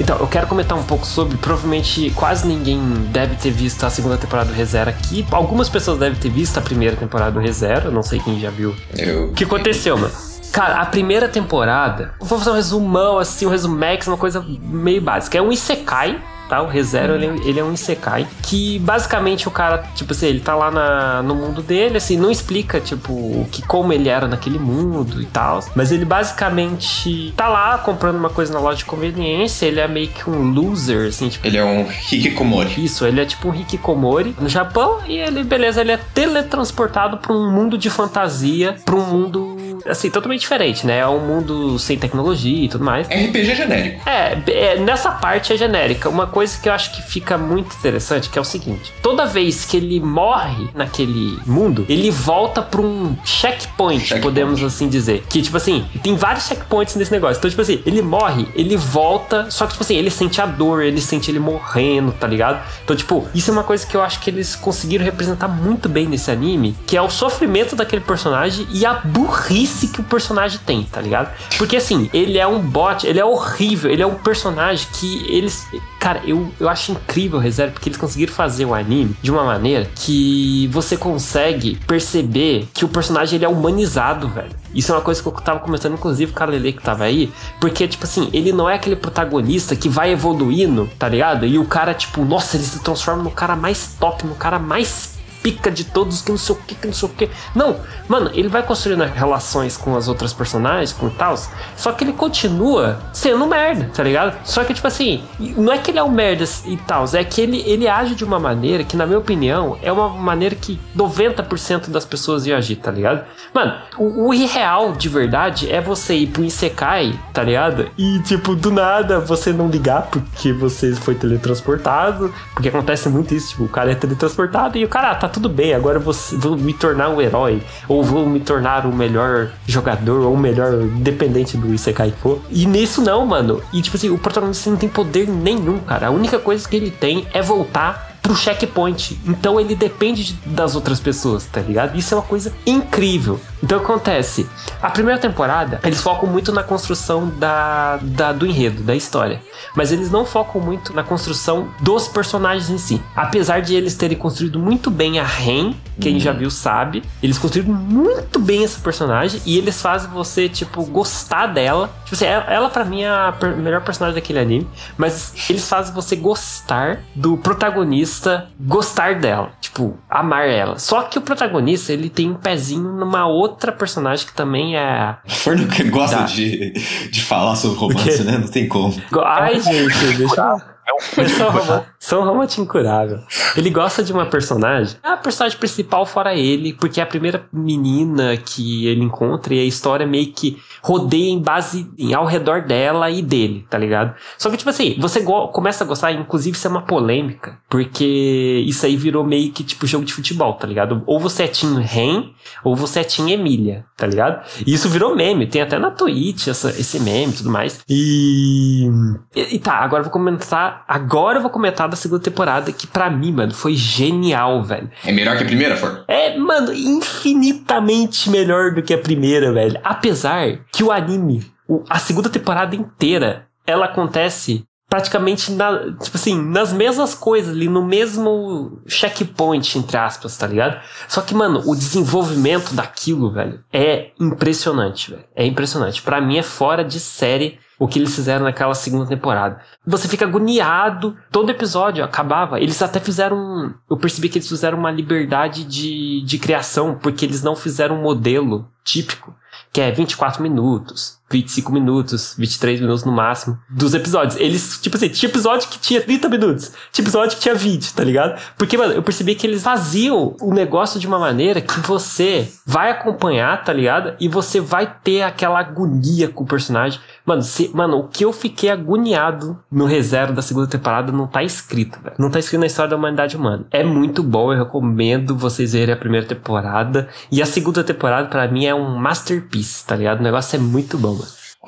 [0.00, 1.36] Então, eu quero comentar um pouco sobre.
[1.36, 2.80] Provavelmente quase ninguém
[3.12, 5.24] deve ter visto a segunda temporada do ReZero aqui.
[5.30, 7.86] Algumas pessoas devem ter visto a primeira temporada do ReZero.
[7.86, 10.12] eu Não sei quem já viu Eu, o que aconteceu, mano?
[10.52, 15.38] Cara, a primeira temporada, vou fazer um resumão, assim, um resumex, uma coisa meio básica.
[15.38, 16.62] É um Isekai, tá?
[16.62, 20.54] O ReZero, ele, ele é um Isekai, que basicamente o cara, tipo assim, ele tá
[20.54, 25.20] lá na, no mundo dele, assim, não explica, tipo, que como ele era naquele mundo
[25.20, 29.80] e tal, mas ele basicamente tá lá comprando uma coisa na loja de conveniência, ele
[29.80, 31.46] é meio que um loser, assim, tipo...
[31.46, 32.84] Ele é um hikikomori.
[32.84, 37.32] Isso, ele é tipo um hikikomori no Japão e ele, beleza, ele é teletransportado pra
[37.32, 40.98] um mundo de fantasia, pra um mundo assim, totalmente diferente, né?
[40.98, 43.06] É um mundo sem tecnologia e tudo mais.
[43.06, 44.08] RPG genérico.
[44.08, 46.08] É, é, nessa parte é genérica.
[46.08, 49.64] Uma coisa que eu acho que fica muito interessante, que é o seguinte: toda vez
[49.64, 54.22] que ele morre naquele mundo, ele volta pra um checkpoint, checkpoint.
[54.22, 55.24] podemos assim dizer.
[55.28, 57.38] Que, tipo assim, tem vários checkpoints nesse negócio.
[57.38, 60.82] Então, tipo assim, ele morre, ele volta, só que, tipo assim, ele sente a dor,
[60.82, 62.60] ele sente ele morrendo, tá ligado?
[62.84, 66.06] Então, tipo, isso é uma coisa que eu acho que eles conseguiram representar muito bem
[66.06, 70.82] nesse anime, que é o sofrimento daquele personagem e a burrice que o personagem tem,
[70.84, 71.32] tá ligado?
[71.56, 75.66] Porque assim, ele é um bot, ele é horrível, ele é um personagem que eles.
[75.98, 79.44] Cara, eu, eu acho incrível o Reserva, porque eles conseguiram fazer o anime de uma
[79.44, 84.50] maneira que você consegue perceber que o personagem ele é humanizado, velho.
[84.74, 87.32] Isso é uma coisa que eu tava comentando, inclusive, com a Lele que tava aí.
[87.60, 91.46] Porque, tipo assim, ele não é aquele protagonista que vai evoluindo, tá ligado?
[91.46, 95.17] E o cara, tipo, nossa, ele se transforma no cara mais top, no cara mais
[95.42, 97.30] pica de todos, que não sei o que, que não sei o que.
[97.54, 97.76] Não,
[98.08, 101.36] mano, ele vai construindo relações com as outras personagens, com tal,
[101.76, 104.36] só que ele continua sendo merda, tá ligado?
[104.44, 105.22] Só que, tipo assim,
[105.56, 108.24] não é que ele é um merda e tal, é que ele, ele age de
[108.24, 112.76] uma maneira que, na minha opinião, é uma maneira que 90% das pessoas iam agir,
[112.76, 113.24] tá ligado?
[113.54, 117.90] Mano, o, o irreal de verdade é você ir pro Isekai, tá ligado?
[117.96, 123.50] E, tipo, do nada você não ligar porque você foi teletransportado, porque acontece muito isso,
[123.50, 126.56] tipo, o cara é teletransportado e o cara, ah, tá tudo bem, agora vou, vou
[126.56, 131.56] me tornar um herói, ou vou me tornar o melhor jogador, ou o melhor dependente
[131.56, 132.40] do Isekai for.
[132.50, 133.62] E nisso não, mano.
[133.72, 136.08] E tipo assim, o protagonista não tem poder nenhum, cara.
[136.08, 139.18] A única coisa que ele tem é voltar pro checkpoint.
[139.26, 141.96] Então ele depende das outras pessoas, tá ligado?
[141.96, 143.40] Isso é uma coisa incrível.
[143.62, 144.48] Então acontece,
[144.80, 149.40] a primeira temporada, eles focam muito na construção da, da, do enredo, da história.
[149.74, 153.02] Mas eles não focam muito na construção dos personagens em si.
[153.14, 156.20] Apesar de eles terem construído muito bem a Ren, quem uhum.
[156.20, 161.48] já viu sabe, eles construíram muito bem essa personagem e eles fazem você, tipo, gostar
[161.48, 161.90] dela.
[162.04, 165.68] Tipo assim, ela, ela para mim é a per melhor personagem daquele anime, mas eles
[165.68, 170.78] fazem você gostar do protagonista, gostar dela, tipo, amar ela.
[170.78, 175.16] Só que o protagonista, ele tem um pezinho numa outra personagem que também é.
[175.26, 176.24] Forno que gosta da...
[176.24, 176.72] de,
[177.10, 178.38] de falar sobre romance, né?
[178.38, 178.94] Não tem como.
[179.24, 180.56] Ai, gente, deixa.
[180.88, 183.20] É um são, são romance incurável.
[183.56, 184.96] Ele gosta de uma personagem.
[185.02, 189.60] É a personagem principal fora ele, porque é a primeira menina que ele encontra e
[189.60, 194.14] a história meio que rodeia em base em, ao redor dela e dele, tá ligado?
[194.38, 198.86] Só que, tipo assim, você começa a gostar, inclusive isso é uma polêmica, porque isso
[198.86, 201.02] aí virou meio que tipo jogo de futebol, tá ligado?
[201.06, 202.30] Ou você é Team Ren,
[202.64, 204.44] ou você é Team Emília, tá ligado?
[204.66, 207.80] E isso virou meme, tem até na Twitch essa, esse meme e tudo mais.
[207.88, 208.88] E,
[209.34, 213.10] e tá, agora eu vou comentar Agora eu vou comentar da segunda temporada, que para
[213.10, 214.90] mim, mano, foi genial, velho.
[215.04, 216.04] É melhor que a primeira, For?
[216.08, 219.78] É, mano, infinitamente melhor do que a primeira, velho.
[219.84, 221.44] Apesar que o anime,
[221.88, 227.84] a segunda temporada inteira, ela acontece praticamente na, tipo assim, nas mesmas coisas ali, no
[227.84, 230.80] mesmo checkpoint, entre aspas, tá ligado?
[231.06, 235.24] Só que, mano, o desenvolvimento daquilo, velho, é impressionante, velho.
[235.36, 236.00] É impressionante.
[236.00, 239.60] Para mim é fora de série o que eles fizeram naquela segunda temporada.
[239.86, 242.60] Você fica agoniado, todo episódio acabava.
[242.60, 243.74] Eles até fizeram.
[243.88, 248.02] Eu percebi que eles fizeram uma liberdade de, de criação, porque eles não fizeram um
[248.02, 249.34] modelo típico,
[249.72, 254.40] que é 24 minutos, 25 minutos, 23 minutos no máximo dos episódios.
[254.40, 258.04] Eles, tipo assim, tinha episódio que tinha 30 minutos, tinha episódio que tinha 20, tá
[258.04, 258.40] ligado?
[258.56, 262.90] Porque, mano, eu percebi que eles faziam o negócio de uma maneira que você vai
[262.90, 264.14] acompanhar, tá ligado?
[264.18, 267.00] E você vai ter aquela agonia com o personagem.
[267.24, 271.42] Mano, se, mano, o que eu fiquei agoniado no reserva da segunda temporada não tá
[271.42, 272.16] escrito, velho.
[272.18, 273.66] Não tá escrito na história da humanidade humana.
[273.70, 277.08] É muito bom, eu recomendo vocês verem a primeira temporada.
[277.30, 280.20] E a segunda temporada, para mim, é um masterpiece, tá ligado?
[280.20, 281.17] O negócio é muito bom.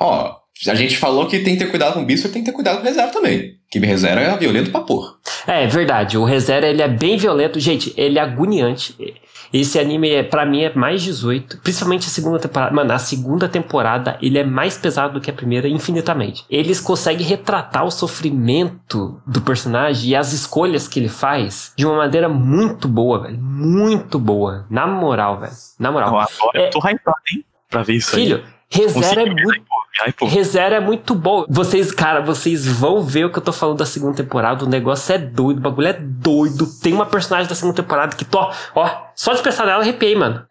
[0.01, 0.35] Ó,
[0.67, 2.77] a gente falou que tem que ter cuidado com o Bispo, tem que ter cuidado
[2.77, 3.53] com o Reserva também.
[3.69, 5.13] Que o Reserva é violento pra porra.
[5.45, 6.17] É, verdade.
[6.17, 7.59] O Reserva, ele é bem violento.
[7.59, 8.95] Gente, ele é agoniante.
[9.53, 11.59] Esse anime, é, para mim, é mais 18.
[11.59, 12.73] Principalmente a segunda temporada.
[12.73, 16.45] Mano, a segunda temporada, ele é mais pesado do que a primeira, infinitamente.
[16.49, 21.97] Eles conseguem retratar o sofrimento do personagem e as escolhas que ele faz de uma
[21.97, 23.37] maneira muito boa, velho.
[23.37, 24.65] Muito boa.
[24.67, 25.53] Na moral, velho.
[25.79, 26.07] Na moral.
[26.07, 26.67] agora é...
[26.67, 27.45] eu tô hypado, hein?
[27.69, 28.61] Pra ver isso Filho, aí.
[28.71, 29.70] ReZero é muito.
[29.99, 30.27] Hypou.
[30.27, 31.45] ReZero é muito bom.
[31.49, 34.65] Vocês, cara, vocês vão ver o que eu tô falando da segunda temporada.
[34.65, 36.65] O negócio é doido, o bagulho é doido.
[36.81, 38.39] Tem uma personagem da segunda temporada que, tô,
[38.75, 40.43] ó, só de pensar nela, arrepiei, mano.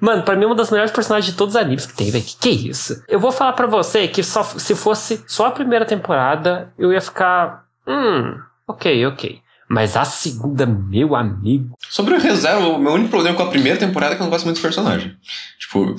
[0.00, 2.24] Mano, pra mim é uma das melhores personagens de todos os animes que tem, velho.
[2.24, 3.02] Que, que é isso?
[3.08, 7.00] Eu vou falar pra você que só, se fosse só a primeira temporada, eu ia
[7.00, 7.64] ficar.
[7.86, 8.38] Hum,
[8.68, 9.40] ok, ok.
[9.68, 11.74] Mas a segunda, meu amigo.
[11.88, 14.30] Sobre o ReZero, o meu único problema com a primeira temporada é que eu não
[14.30, 15.14] gosto muito dos personagens.
[15.58, 15.96] Tipo,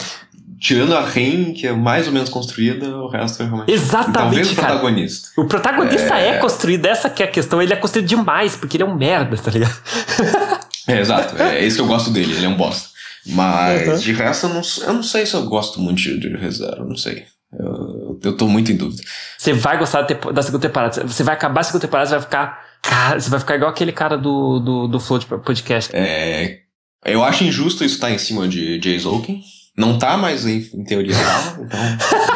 [0.60, 3.72] tirando a Ren, que é mais ou menos construída, o resto é realmente.
[3.72, 4.68] Exatamente, Talvez o cara.
[4.68, 5.28] protagonista.
[5.38, 6.38] O protagonista é...
[6.38, 7.62] construído, essa que é a questão.
[7.62, 9.76] Ele é construído demais, porque ele é um merda, tá ligado?
[10.88, 11.42] É, exato.
[11.42, 12.90] É isso que eu gosto dele, ele é um bosta.
[13.26, 13.98] Mas Uhum.
[13.98, 16.96] de resto, eu não, eu não sei se eu gosto muito de, de ReZero, não
[16.96, 17.26] sei.
[17.58, 19.02] Eu, eu tô muito em dúvida.
[19.36, 21.08] Você vai gostar da segunda temporada.
[21.08, 22.66] Você vai acabar a segunda temporada, você vai ficar.
[22.84, 25.90] Cara, você vai ficar igual aquele cara do, do, do Flow de podcast.
[25.96, 26.60] É,
[27.04, 29.42] eu acho injusto isso estar em cima de Jay Zolkin.
[29.78, 31.80] Não tá, mas em, em teoria tá, então.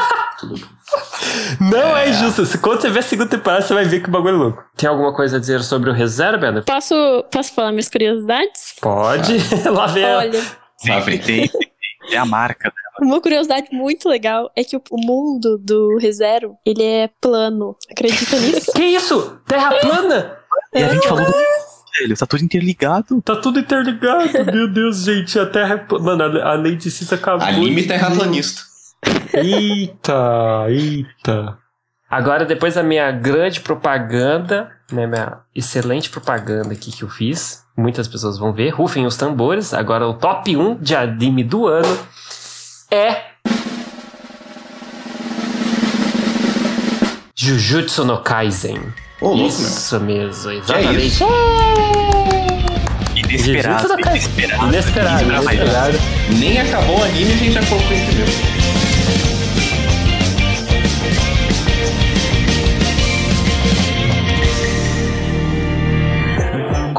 [0.40, 0.66] tudo bem.
[1.62, 2.46] Não é, injusto.
[2.46, 4.64] Se- Quando você ver a segunda temporada, você vai ver que o bagulho é louco.
[4.76, 6.64] Tem alguma coisa a dizer sobre o reserva, Bender?
[6.66, 6.96] Posso,
[7.32, 8.76] posso falar minhas curiosidades?
[8.82, 9.34] Pode.
[9.70, 10.42] Lá vem a- Olha,
[10.88, 11.18] Lá vem.
[11.20, 11.52] Tem, tem,
[12.12, 12.72] é a marca.
[13.02, 17.76] uma curiosidade muito legal é que o, o mundo do ReZero, ele é plano.
[17.92, 18.72] Acredita nisso?
[18.76, 19.40] Que isso?
[19.48, 20.38] Terra plana?
[20.74, 21.32] E a gente falou do
[22.00, 23.22] velho, tá tudo interligado.
[23.22, 24.30] Tá tudo interligado.
[24.54, 25.38] Meu Deus, gente.
[25.40, 26.00] A Terra é.
[26.00, 27.48] Mano, a a Lady Cis acabou.
[27.48, 28.62] Anime de- terraplanista.
[29.34, 31.58] Eita, eita.
[32.10, 38.08] Agora, depois da minha grande propaganda, né, minha excelente propaganda aqui que eu fiz, muitas
[38.08, 39.74] pessoas vão ver, rufem os tambores.
[39.74, 42.00] Agora, o top 1 de anime do ano
[42.90, 43.30] é.
[47.36, 48.82] Jujutsu no Kaisen.
[49.22, 49.50] Ô, louco, meu.
[49.50, 51.08] Isso mesmo, exatamente.
[51.08, 51.26] isso?
[53.16, 54.00] Inesperado.
[54.00, 54.68] Inesperado.
[54.68, 55.44] Inesperado, Inesperado.
[55.44, 56.00] inesperado.
[56.40, 58.32] Nem acabou o anime e a gente já colocou em primeiro.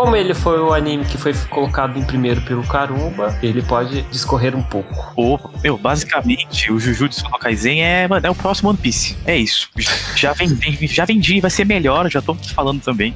[0.00, 4.56] Como ele foi o anime que foi colocado em primeiro pelo Karumba, ele pode discorrer
[4.56, 5.12] um pouco.
[5.14, 9.14] O, meu, basicamente, o Jujutsu no Kaisen é, mano, é o próximo One Piece.
[9.26, 9.68] É isso.
[10.16, 13.14] Já vendi, já vendi, vai ser melhor, já tô falando também.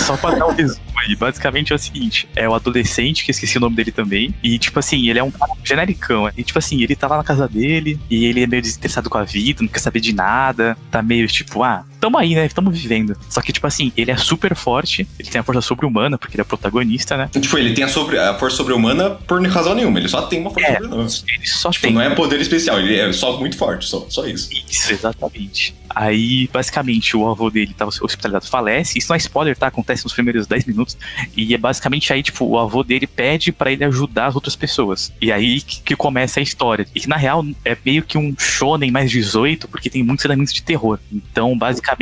[0.00, 1.14] Só pra dar um resumo aí.
[1.14, 4.34] Basicamente é o seguinte: é o adolescente, que esqueci o nome dele também.
[4.42, 6.28] E, tipo assim, ele é um cara genericão.
[6.36, 9.18] E, tipo assim, ele tá lá na casa dele e ele é meio desinteressado com
[9.18, 10.76] a vida, não quer saber de nada.
[10.90, 12.46] Tá meio tipo, ah, tamo aí, né?
[12.50, 13.16] Tamo vivendo.
[13.30, 16.42] Só que, tipo assim, ele é super forte, ele tem a força sobre-humana, porque ele
[16.42, 17.30] é protagonista, né?
[17.40, 19.98] Tipo, ele tem a, sobre, a força sobre-humana por razão nenhuma.
[19.98, 21.08] Ele só tem uma força É, sobre-humana.
[21.28, 21.94] Ele só Tipo, tem.
[21.94, 24.50] não é poder especial, ele é só muito forte, só, só isso.
[24.68, 25.74] Isso, exatamente.
[25.96, 28.98] Aí, basicamente, o avô dele tava hospitalizado, falece.
[28.98, 29.68] Isso não é spoiler, tá?
[29.68, 30.96] Acontece nos primeiros 10 minutos.
[31.36, 35.12] E é basicamente aí, tipo, o avô dele pede pra ele ajudar as outras pessoas.
[35.22, 36.86] E aí que, que começa a história.
[36.94, 40.52] E que, na real, é meio que um shonen mais 18, porque tem muitos elementos
[40.52, 40.98] de terror.
[41.12, 41.93] Então, basicamente,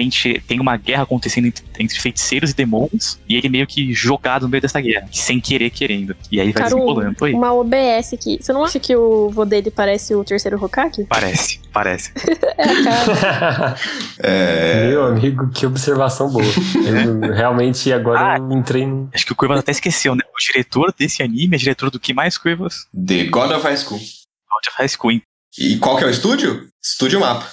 [0.46, 3.18] tem uma guerra acontecendo entre, entre feiticeiros e demônios.
[3.28, 5.08] E ele meio que jogado no meio dessa guerra.
[5.12, 6.16] Sem querer, querendo.
[6.30, 7.16] E aí vai Caru, desenrolando.
[7.36, 8.38] Uma OBS aqui.
[8.40, 11.04] Você não acha que o vô dele parece o terceiro Hokage?
[11.08, 12.12] Parece, parece.
[12.58, 13.76] É a cara.
[14.18, 14.88] É.
[14.88, 16.44] Meu amigo, que observação boa.
[16.44, 18.38] Eu realmente agora Ah.
[18.38, 19.08] eu entrei no.
[19.12, 20.22] Acho que o Cuevas até esqueceu, né?
[20.32, 22.86] O diretor desse anime é diretor do que mais, Cuevas?
[22.94, 23.98] The God of High School.
[23.98, 25.20] God of High School.
[25.58, 26.68] E qual que é o estúdio?
[26.82, 27.46] Estúdio Mapa.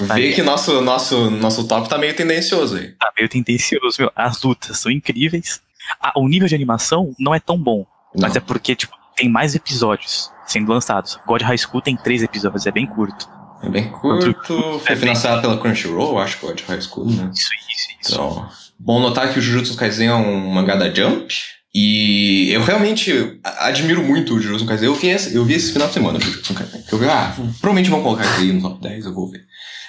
[0.00, 0.34] Vê Aí.
[0.34, 2.92] que nosso, nosso, nosso top tá meio tendencioso aí.
[2.92, 4.12] Tá meio tendencioso, meu.
[4.14, 5.60] As lutas são incríveis.
[6.00, 7.84] Ah, o nível de animação não é tão bom.
[8.18, 8.36] Mas Não.
[8.38, 11.18] é porque, tipo, tem mais episódios sendo lançados.
[11.26, 13.28] God High School tem três episódios, é bem curto.
[13.62, 14.32] É bem curto,
[14.78, 17.30] foi É bem- financiado pela Crunchyroll, acho que God High School, né?
[17.34, 18.12] Isso, isso, isso.
[18.14, 21.34] Então, bom notar que o Jujutsu Kaisen é um mangá da Jump.
[21.74, 24.86] E eu realmente admiro muito o Jujutsu Kaisen.
[24.88, 26.82] Eu vi esse, eu vi esse final de semana o Jujutsu Kaisen.
[26.90, 29.44] Eu vi, ah, provavelmente vão colocar aqui no top 10, eu vou ver.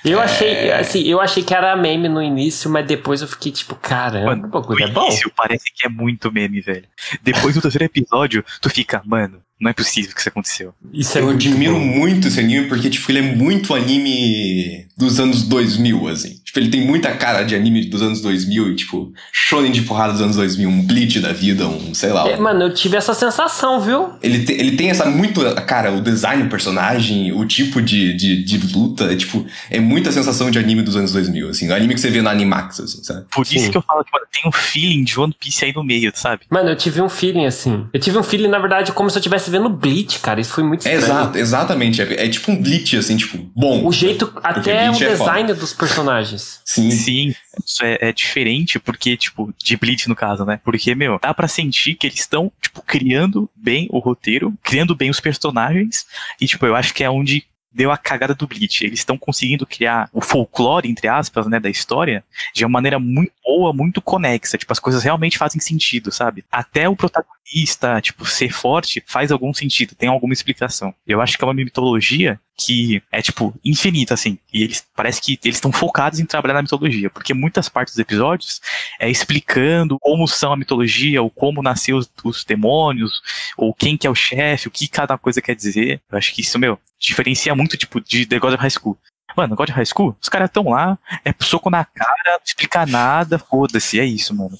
[0.06, 0.24] Eu É.
[0.26, 4.26] achei, assim, eu achei que era meme no início, mas depois eu fiquei tipo, caramba,
[4.36, 5.08] Mano, o bagulho é no bom.
[5.08, 6.86] início parece que é muito meme, velho.
[7.24, 10.74] Depois do terceiro episódio, tu fica, mano, não é possível que isso aconteceu.
[10.92, 11.80] Isso é eu muito admiro bom.
[11.80, 16.36] muito esse anime porque, tipo, ele é muito anime dos anos 2000, assim.
[16.46, 20.12] Tipo, ele tem muita cara de anime dos anos 2000 e, tipo, shonen de porrada
[20.14, 22.28] dos anos 2000, um Bleach da vida, um, sei lá.
[22.30, 24.10] É, um- mano, eu tive essa sensação, viu?
[24.22, 25.42] Ele, te- ele tem essa muito.
[25.66, 30.12] Cara, o design do personagem, o tipo de, de, de luta, é, tipo, é muita
[30.12, 31.70] sensação de anime dos anos 2000, assim.
[31.70, 33.26] O anime que você vê na Animax, assim, sabe?
[33.34, 33.56] Por Sim.
[33.58, 36.12] isso que eu falo que, mano, tem um feeling de One Piece aí no meio,
[36.14, 36.42] sabe?
[36.50, 37.86] Mano, eu tive um feeling assim.
[37.94, 40.42] Eu tive um feeling, na verdade, como se eu estivesse vendo Bleach, cara.
[40.42, 41.14] Isso foi muito É estranho.
[41.22, 42.02] exato, exatamente.
[42.02, 43.86] É, é tipo um Bleach, assim, tipo, bom.
[43.88, 45.32] O jeito, até o Bleach é foda.
[45.32, 46.62] design dos personagens.
[46.66, 46.92] Sim.
[46.92, 50.60] Sim, isso é, é diferente porque, tipo, de Bleach no caso, né?
[50.64, 55.10] Porque, meu, dá pra sentir que eles estão, tipo, criando bem o roteiro, criando bem
[55.10, 56.06] os personagens,
[56.40, 58.84] e, tipo, eu acho que é onde deu a cagada do Bleach.
[58.84, 62.24] Eles estão conseguindo criar o folclore, entre aspas, né, da história,
[62.54, 64.58] de uma maneira muito boa, muito conexa.
[64.58, 66.44] Tipo, as coisas realmente fazem sentido, sabe?
[66.52, 70.94] Até o protagonista, tipo, ser forte faz algum sentido, tem alguma explicação.
[71.08, 74.38] Eu acho que é uma mitologia que é, tipo, infinita, assim.
[74.54, 78.00] E eles parece que eles estão focados em trabalhar na mitologia, porque muitas partes dos
[78.00, 78.62] episódios
[79.00, 83.22] é explicando como são a mitologia, ou como nasceu os, os demônios,
[83.58, 86.02] ou quem que é o chefe, o que cada coisa quer dizer.
[86.12, 88.98] Eu acho que isso, meu, diferencia muito, tipo, de The God of High School.
[89.36, 92.86] Mano, God of High School, os caras estão lá, é soco na cara, não explica
[92.86, 94.58] nada, foda-se, é isso, mano.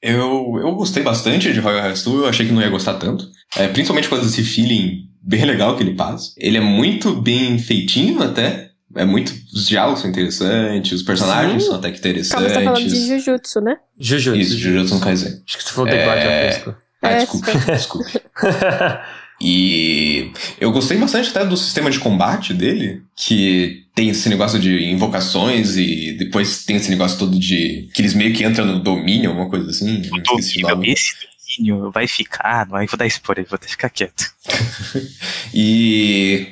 [0.00, 3.28] Eu, eu gostei bastante de Royal High School, eu achei que não ia gostar tanto.
[3.56, 6.32] É, principalmente por causa desse feeling bem legal que ele passa.
[6.36, 8.70] Ele é muito bem feitinho até.
[8.96, 9.32] É muito.
[9.52, 11.68] Os diálogos são interessantes, os personagens Sim.
[11.68, 12.30] são até que interessantes.
[12.30, 13.76] Calma, você tá falando de Jujutsu, né?
[13.98, 14.40] Jujutsu.
[14.40, 15.42] Isso, Jujutsu no Kaisen.
[15.46, 16.08] Acho que você falou É.
[16.08, 16.76] Of High School.
[17.02, 18.12] Ah, É, desculpe, desculpe.
[19.40, 24.84] E eu gostei bastante até do sistema de combate dele, que tem esse negócio de
[24.84, 29.30] invocações e depois tem esse negócio todo de que eles meio que entram no domínio,
[29.30, 30.02] alguma coisa assim.
[30.08, 31.14] O não esqueci o domínio, esse
[31.56, 34.24] domínio vai ficar, não vai vou dar spoiler, vou até ficar quieto.
[35.54, 36.48] E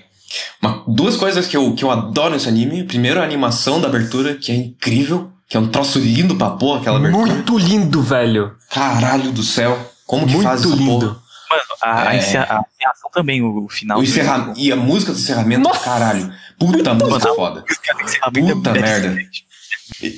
[0.62, 2.84] uma- duas coisas que eu, que eu adoro nesse anime.
[2.84, 6.80] Primeiro, a animação da abertura, que é incrível, que é um troço lindo pra porra,
[6.80, 7.26] aquela abertura.
[7.26, 8.56] Muito lindo, velho.
[8.70, 9.92] Caralho do céu.
[10.06, 11.00] Como que faz Muito essa lindo.
[11.06, 11.22] porra?
[11.50, 12.18] Mano, a, É.
[12.18, 13.98] encerração também, o, final.
[14.00, 14.52] O encerra...
[14.56, 15.84] E a música do encerramento, Nossa!
[15.84, 16.32] caralho.
[16.58, 17.64] Puta música foda.
[18.32, 19.16] Puta é merda.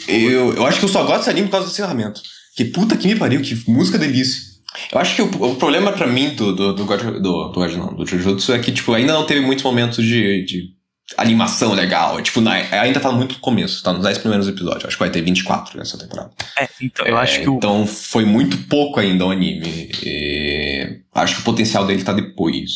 [0.06, 2.20] Eu, eu acho que eu só gosto desse anime por causa do encerramento.
[2.56, 4.47] Que puta que me pariu, que música delícia.
[4.92, 7.72] Eu acho que o, o problema pra mim do, do, do, God- do, do, God
[7.74, 10.78] não, do Jujutsu é que, tipo, ainda não teve muitos momentos de, de
[11.16, 12.20] animação legal.
[12.22, 14.84] Tipo, na, ainda tá muito no começo, tá nos 10 primeiros episódios.
[14.84, 16.30] Acho que vai ter 24 nessa temporada.
[16.58, 17.56] É, então, eu É, acho que o.
[17.56, 19.90] Então foi muito pouco ainda o anime.
[20.04, 22.70] E acho que o potencial dele tá depois.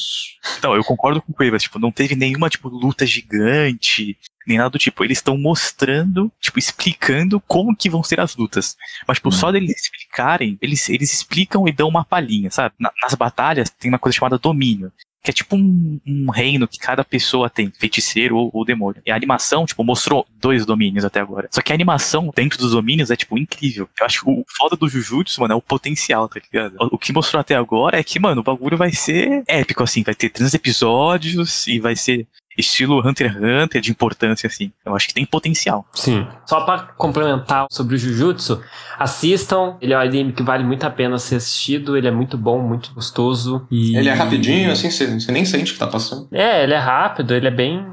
[0.63, 4.17] Não, eu concordo com o Cuevas, tipo, não teve nenhuma, tipo, luta gigante,
[4.47, 5.05] nem nada do tipo.
[5.05, 8.77] Eles estão mostrando, tipo, explicando como que vão ser as lutas.
[9.07, 12.75] Mas, tipo, só deles explicarem, eles, eles explicam e dão uma palhinha, sabe?
[12.79, 14.93] Na- nas batalhas tem uma coisa chamada domínio.
[15.25, 19.01] Que é tipo um, um reino que cada pessoa tem, feiticeiro ou, ou demônio.
[19.07, 21.49] E a animação, tipo, mostrou dois domínios até agora.
[21.53, 23.89] Só que a animação dentro dos domínios é, tipo, incrível.
[24.01, 26.75] Eu acho que o foda do Jujutsu, mano, é o potencial, tá ligado?
[26.81, 30.03] O, o que mostrou até agora é que, mano, o bagulho vai ser épico, assim.
[30.03, 32.27] Vai ter três episódios e vai ser
[32.57, 34.73] estilo Hunter x Hunter de importância, assim.
[34.85, 35.87] Eu acho que tem potencial.
[35.93, 36.27] Sim.
[36.47, 38.63] Só pra complementar sobre o Jujutsu,
[38.99, 39.77] assistam.
[39.81, 41.97] Ele é um anime que vale muito a pena ser assistido.
[41.97, 43.67] Ele é muito bom, muito gostoso.
[43.71, 43.97] E...
[43.97, 46.29] Ele é rapidinho, assim, você você nem sente que tá passando.
[46.33, 47.85] É, ele é rápido, ele é bem.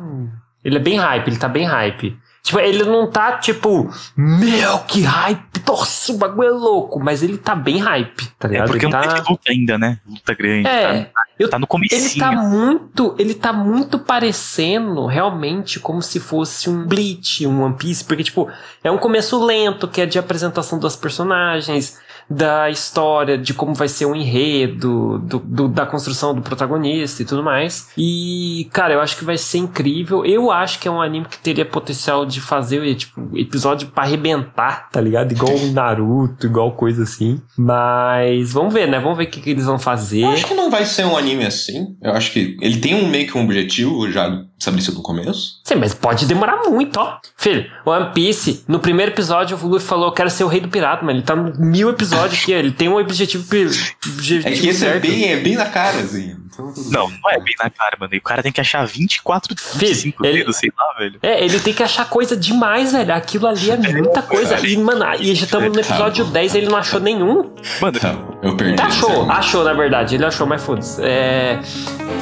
[0.63, 2.17] Ele é bem hype, ele tá bem hype.
[2.41, 7.37] Tipo, ele não tá tipo, meu, que hype, nossa, o bagulho é louco, mas ele
[7.37, 8.67] tá bem hype, tá É ligado?
[8.71, 9.07] porque ele não tá...
[9.13, 9.99] teve luta ainda, né?
[10.07, 10.67] Luta grande.
[10.67, 12.19] É, tá, eu- tá no Ele comecinho.
[12.25, 18.03] tá muito, ele tá muito parecendo realmente como se fosse um Bleach, um One Piece,
[18.03, 18.49] porque tipo,
[18.83, 21.99] é um começo lento, que é de apresentação dos personagens,
[22.29, 27.25] da história, de como vai ser o enredo, do, do- da construção do protagonista e
[27.25, 27.89] tudo mais.
[27.97, 30.23] E, cara, eu acho que vai ser incrível.
[30.25, 34.89] Eu acho que é um anime que teria potencial de fazer, tipo, episódio pra arrebentar,
[34.91, 35.31] tá ligado?
[35.31, 37.41] Igual o Naruto, igual coisa assim.
[37.57, 38.99] Mas vamos ver, né?
[38.99, 40.21] Vamos ver o que, que eles vão fazer.
[40.23, 41.95] Eu acho que não vai ser um anime assim.
[42.01, 44.29] Eu acho que ele tem um meio que um objetivo já
[44.59, 45.59] estabelecido no começo.
[45.63, 47.17] Sim, mas pode demorar muito, ó.
[47.37, 50.67] Filho, One Piece, no primeiro episódio o Luffy falou, eu quero ser o rei do
[50.67, 54.51] pirata, mas ele tá no mil episódios aqui, ó, ele tem um objetivo, objetivo É
[54.51, 56.35] que esse é bem, é bem na cara, assim.
[56.51, 57.19] Então, Não, bem.
[57.23, 58.13] não é bem na cara, mano.
[58.13, 61.19] E o cara tem que achar 24, 25 ele- dedos, sei lá, velho.
[61.23, 63.13] É, ele tem que achar coisa demais, velho.
[63.13, 64.59] Aquilo ali é muita coisa.
[64.67, 67.53] E, mano, e já estamos no episódio 10 ele não achou nenhum.
[67.79, 68.73] Mano, Tá, eu perdi.
[68.73, 70.15] Ele achou, achou, na verdade.
[70.15, 71.01] Ele achou, mas foda-se.
[71.01, 71.59] É.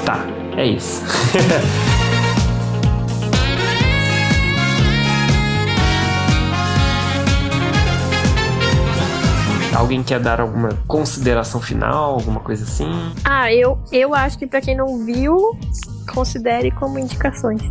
[0.05, 0.23] Tá,
[0.55, 1.01] é isso.
[9.77, 12.89] Alguém quer dar alguma consideração final, alguma coisa assim?
[13.23, 15.55] Ah, eu, eu acho que pra quem não viu,
[16.11, 17.61] considere como indicações.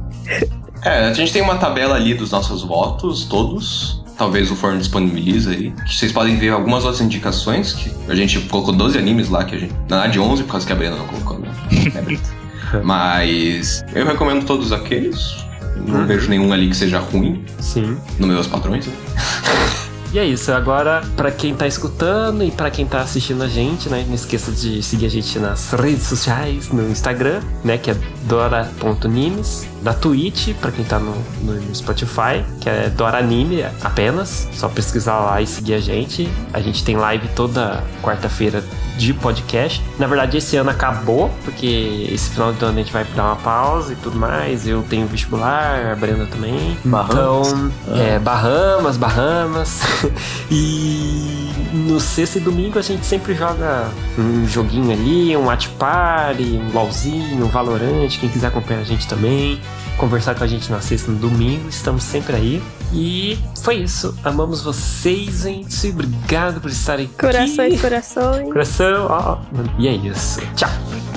[0.85, 4.05] É, a gente tem uma tabela ali dos nossos votos, todos.
[4.17, 5.71] Talvez o Forno disponibilize aí.
[5.73, 7.73] Que vocês podem ver algumas outras indicações.
[7.73, 9.73] Que a gente colocou 12 animes lá, que a gente.
[9.89, 11.49] Na verdade, 11, por causa que a Brena não colocou, né?
[11.93, 12.29] É, Brita.
[12.85, 15.45] Mas eu recomendo todos aqueles.
[15.87, 16.07] Não Uhum.
[16.07, 17.99] vejo nenhum ali que seja ruim, Sim.
[18.19, 18.87] nos meus padrões.
[18.87, 18.93] Né?
[20.17, 20.51] E é isso.
[20.51, 24.03] Agora, pra quem tá escutando e pra quem tá assistindo a gente, né?
[24.09, 27.77] Não esqueça de seguir a gente nas redes sociais, no Instagram, né?
[27.77, 29.69] Que é dora.nimes.
[29.87, 34.49] na Twitch, pra quem tá no, no Spotify, que é Dora Anime apenas.
[34.53, 36.28] Só pesquisar lá e seguir a gente.
[36.53, 38.64] A gente tem live toda quarta-feira
[38.97, 39.80] de podcast.
[39.97, 43.37] Na verdade, esse ano acabou, porque esse final de ano a gente vai dar uma
[43.37, 44.66] pausa e tudo mais.
[44.66, 46.76] Eu tenho vestibular, a Brenda também.
[46.84, 47.53] Bahamas.
[47.53, 49.82] Então, é, Bahamas, Bahamas.
[50.51, 56.43] e no sexta e domingo a gente sempre joga um joguinho ali, um Watch Party,
[56.43, 59.61] um LOLzinho, um Valorant, quem quiser acompanhar a gente também.
[59.97, 62.62] Conversar com a gente na sexta no domingo, estamos sempre aí.
[62.93, 64.16] E foi isso.
[64.22, 65.89] Amamos vocês, gente.
[65.89, 67.14] Obrigado por estarem aqui.
[67.16, 68.53] Corações, corações.
[68.53, 69.39] Coração, ó.
[69.79, 70.41] E é isso.
[70.55, 70.70] Tchau.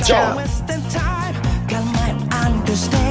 [0.03, 0.35] Tchau.
[2.69, 3.08] Wasting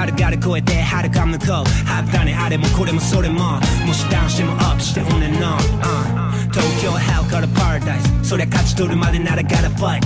[0.00, 1.48] 軽々超えてはるか向こう
[1.84, 10.00] あったねあれもこれもそれももしダウンしてもアップしてオン and on、uh、東京 hell から paradise そりゃ勝ち取るまでなら gotta fight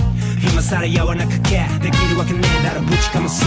[0.51, 3.45] 今さらやわなかけできるわけねえだろぶちかもせ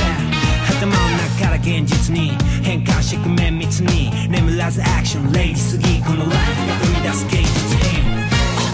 [0.70, 0.92] 頭の
[1.36, 2.30] 中から現実に
[2.64, 8.09] 変換してく綿密に眠らずアクションレイジすぎこのライフが生み出す芸術品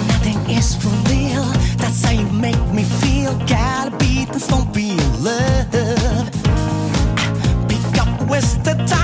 [0.07, 1.43] Nothing is for real
[1.77, 5.84] That's how you make me feel Gotta be this don't be in love
[8.65, 9.04] the time.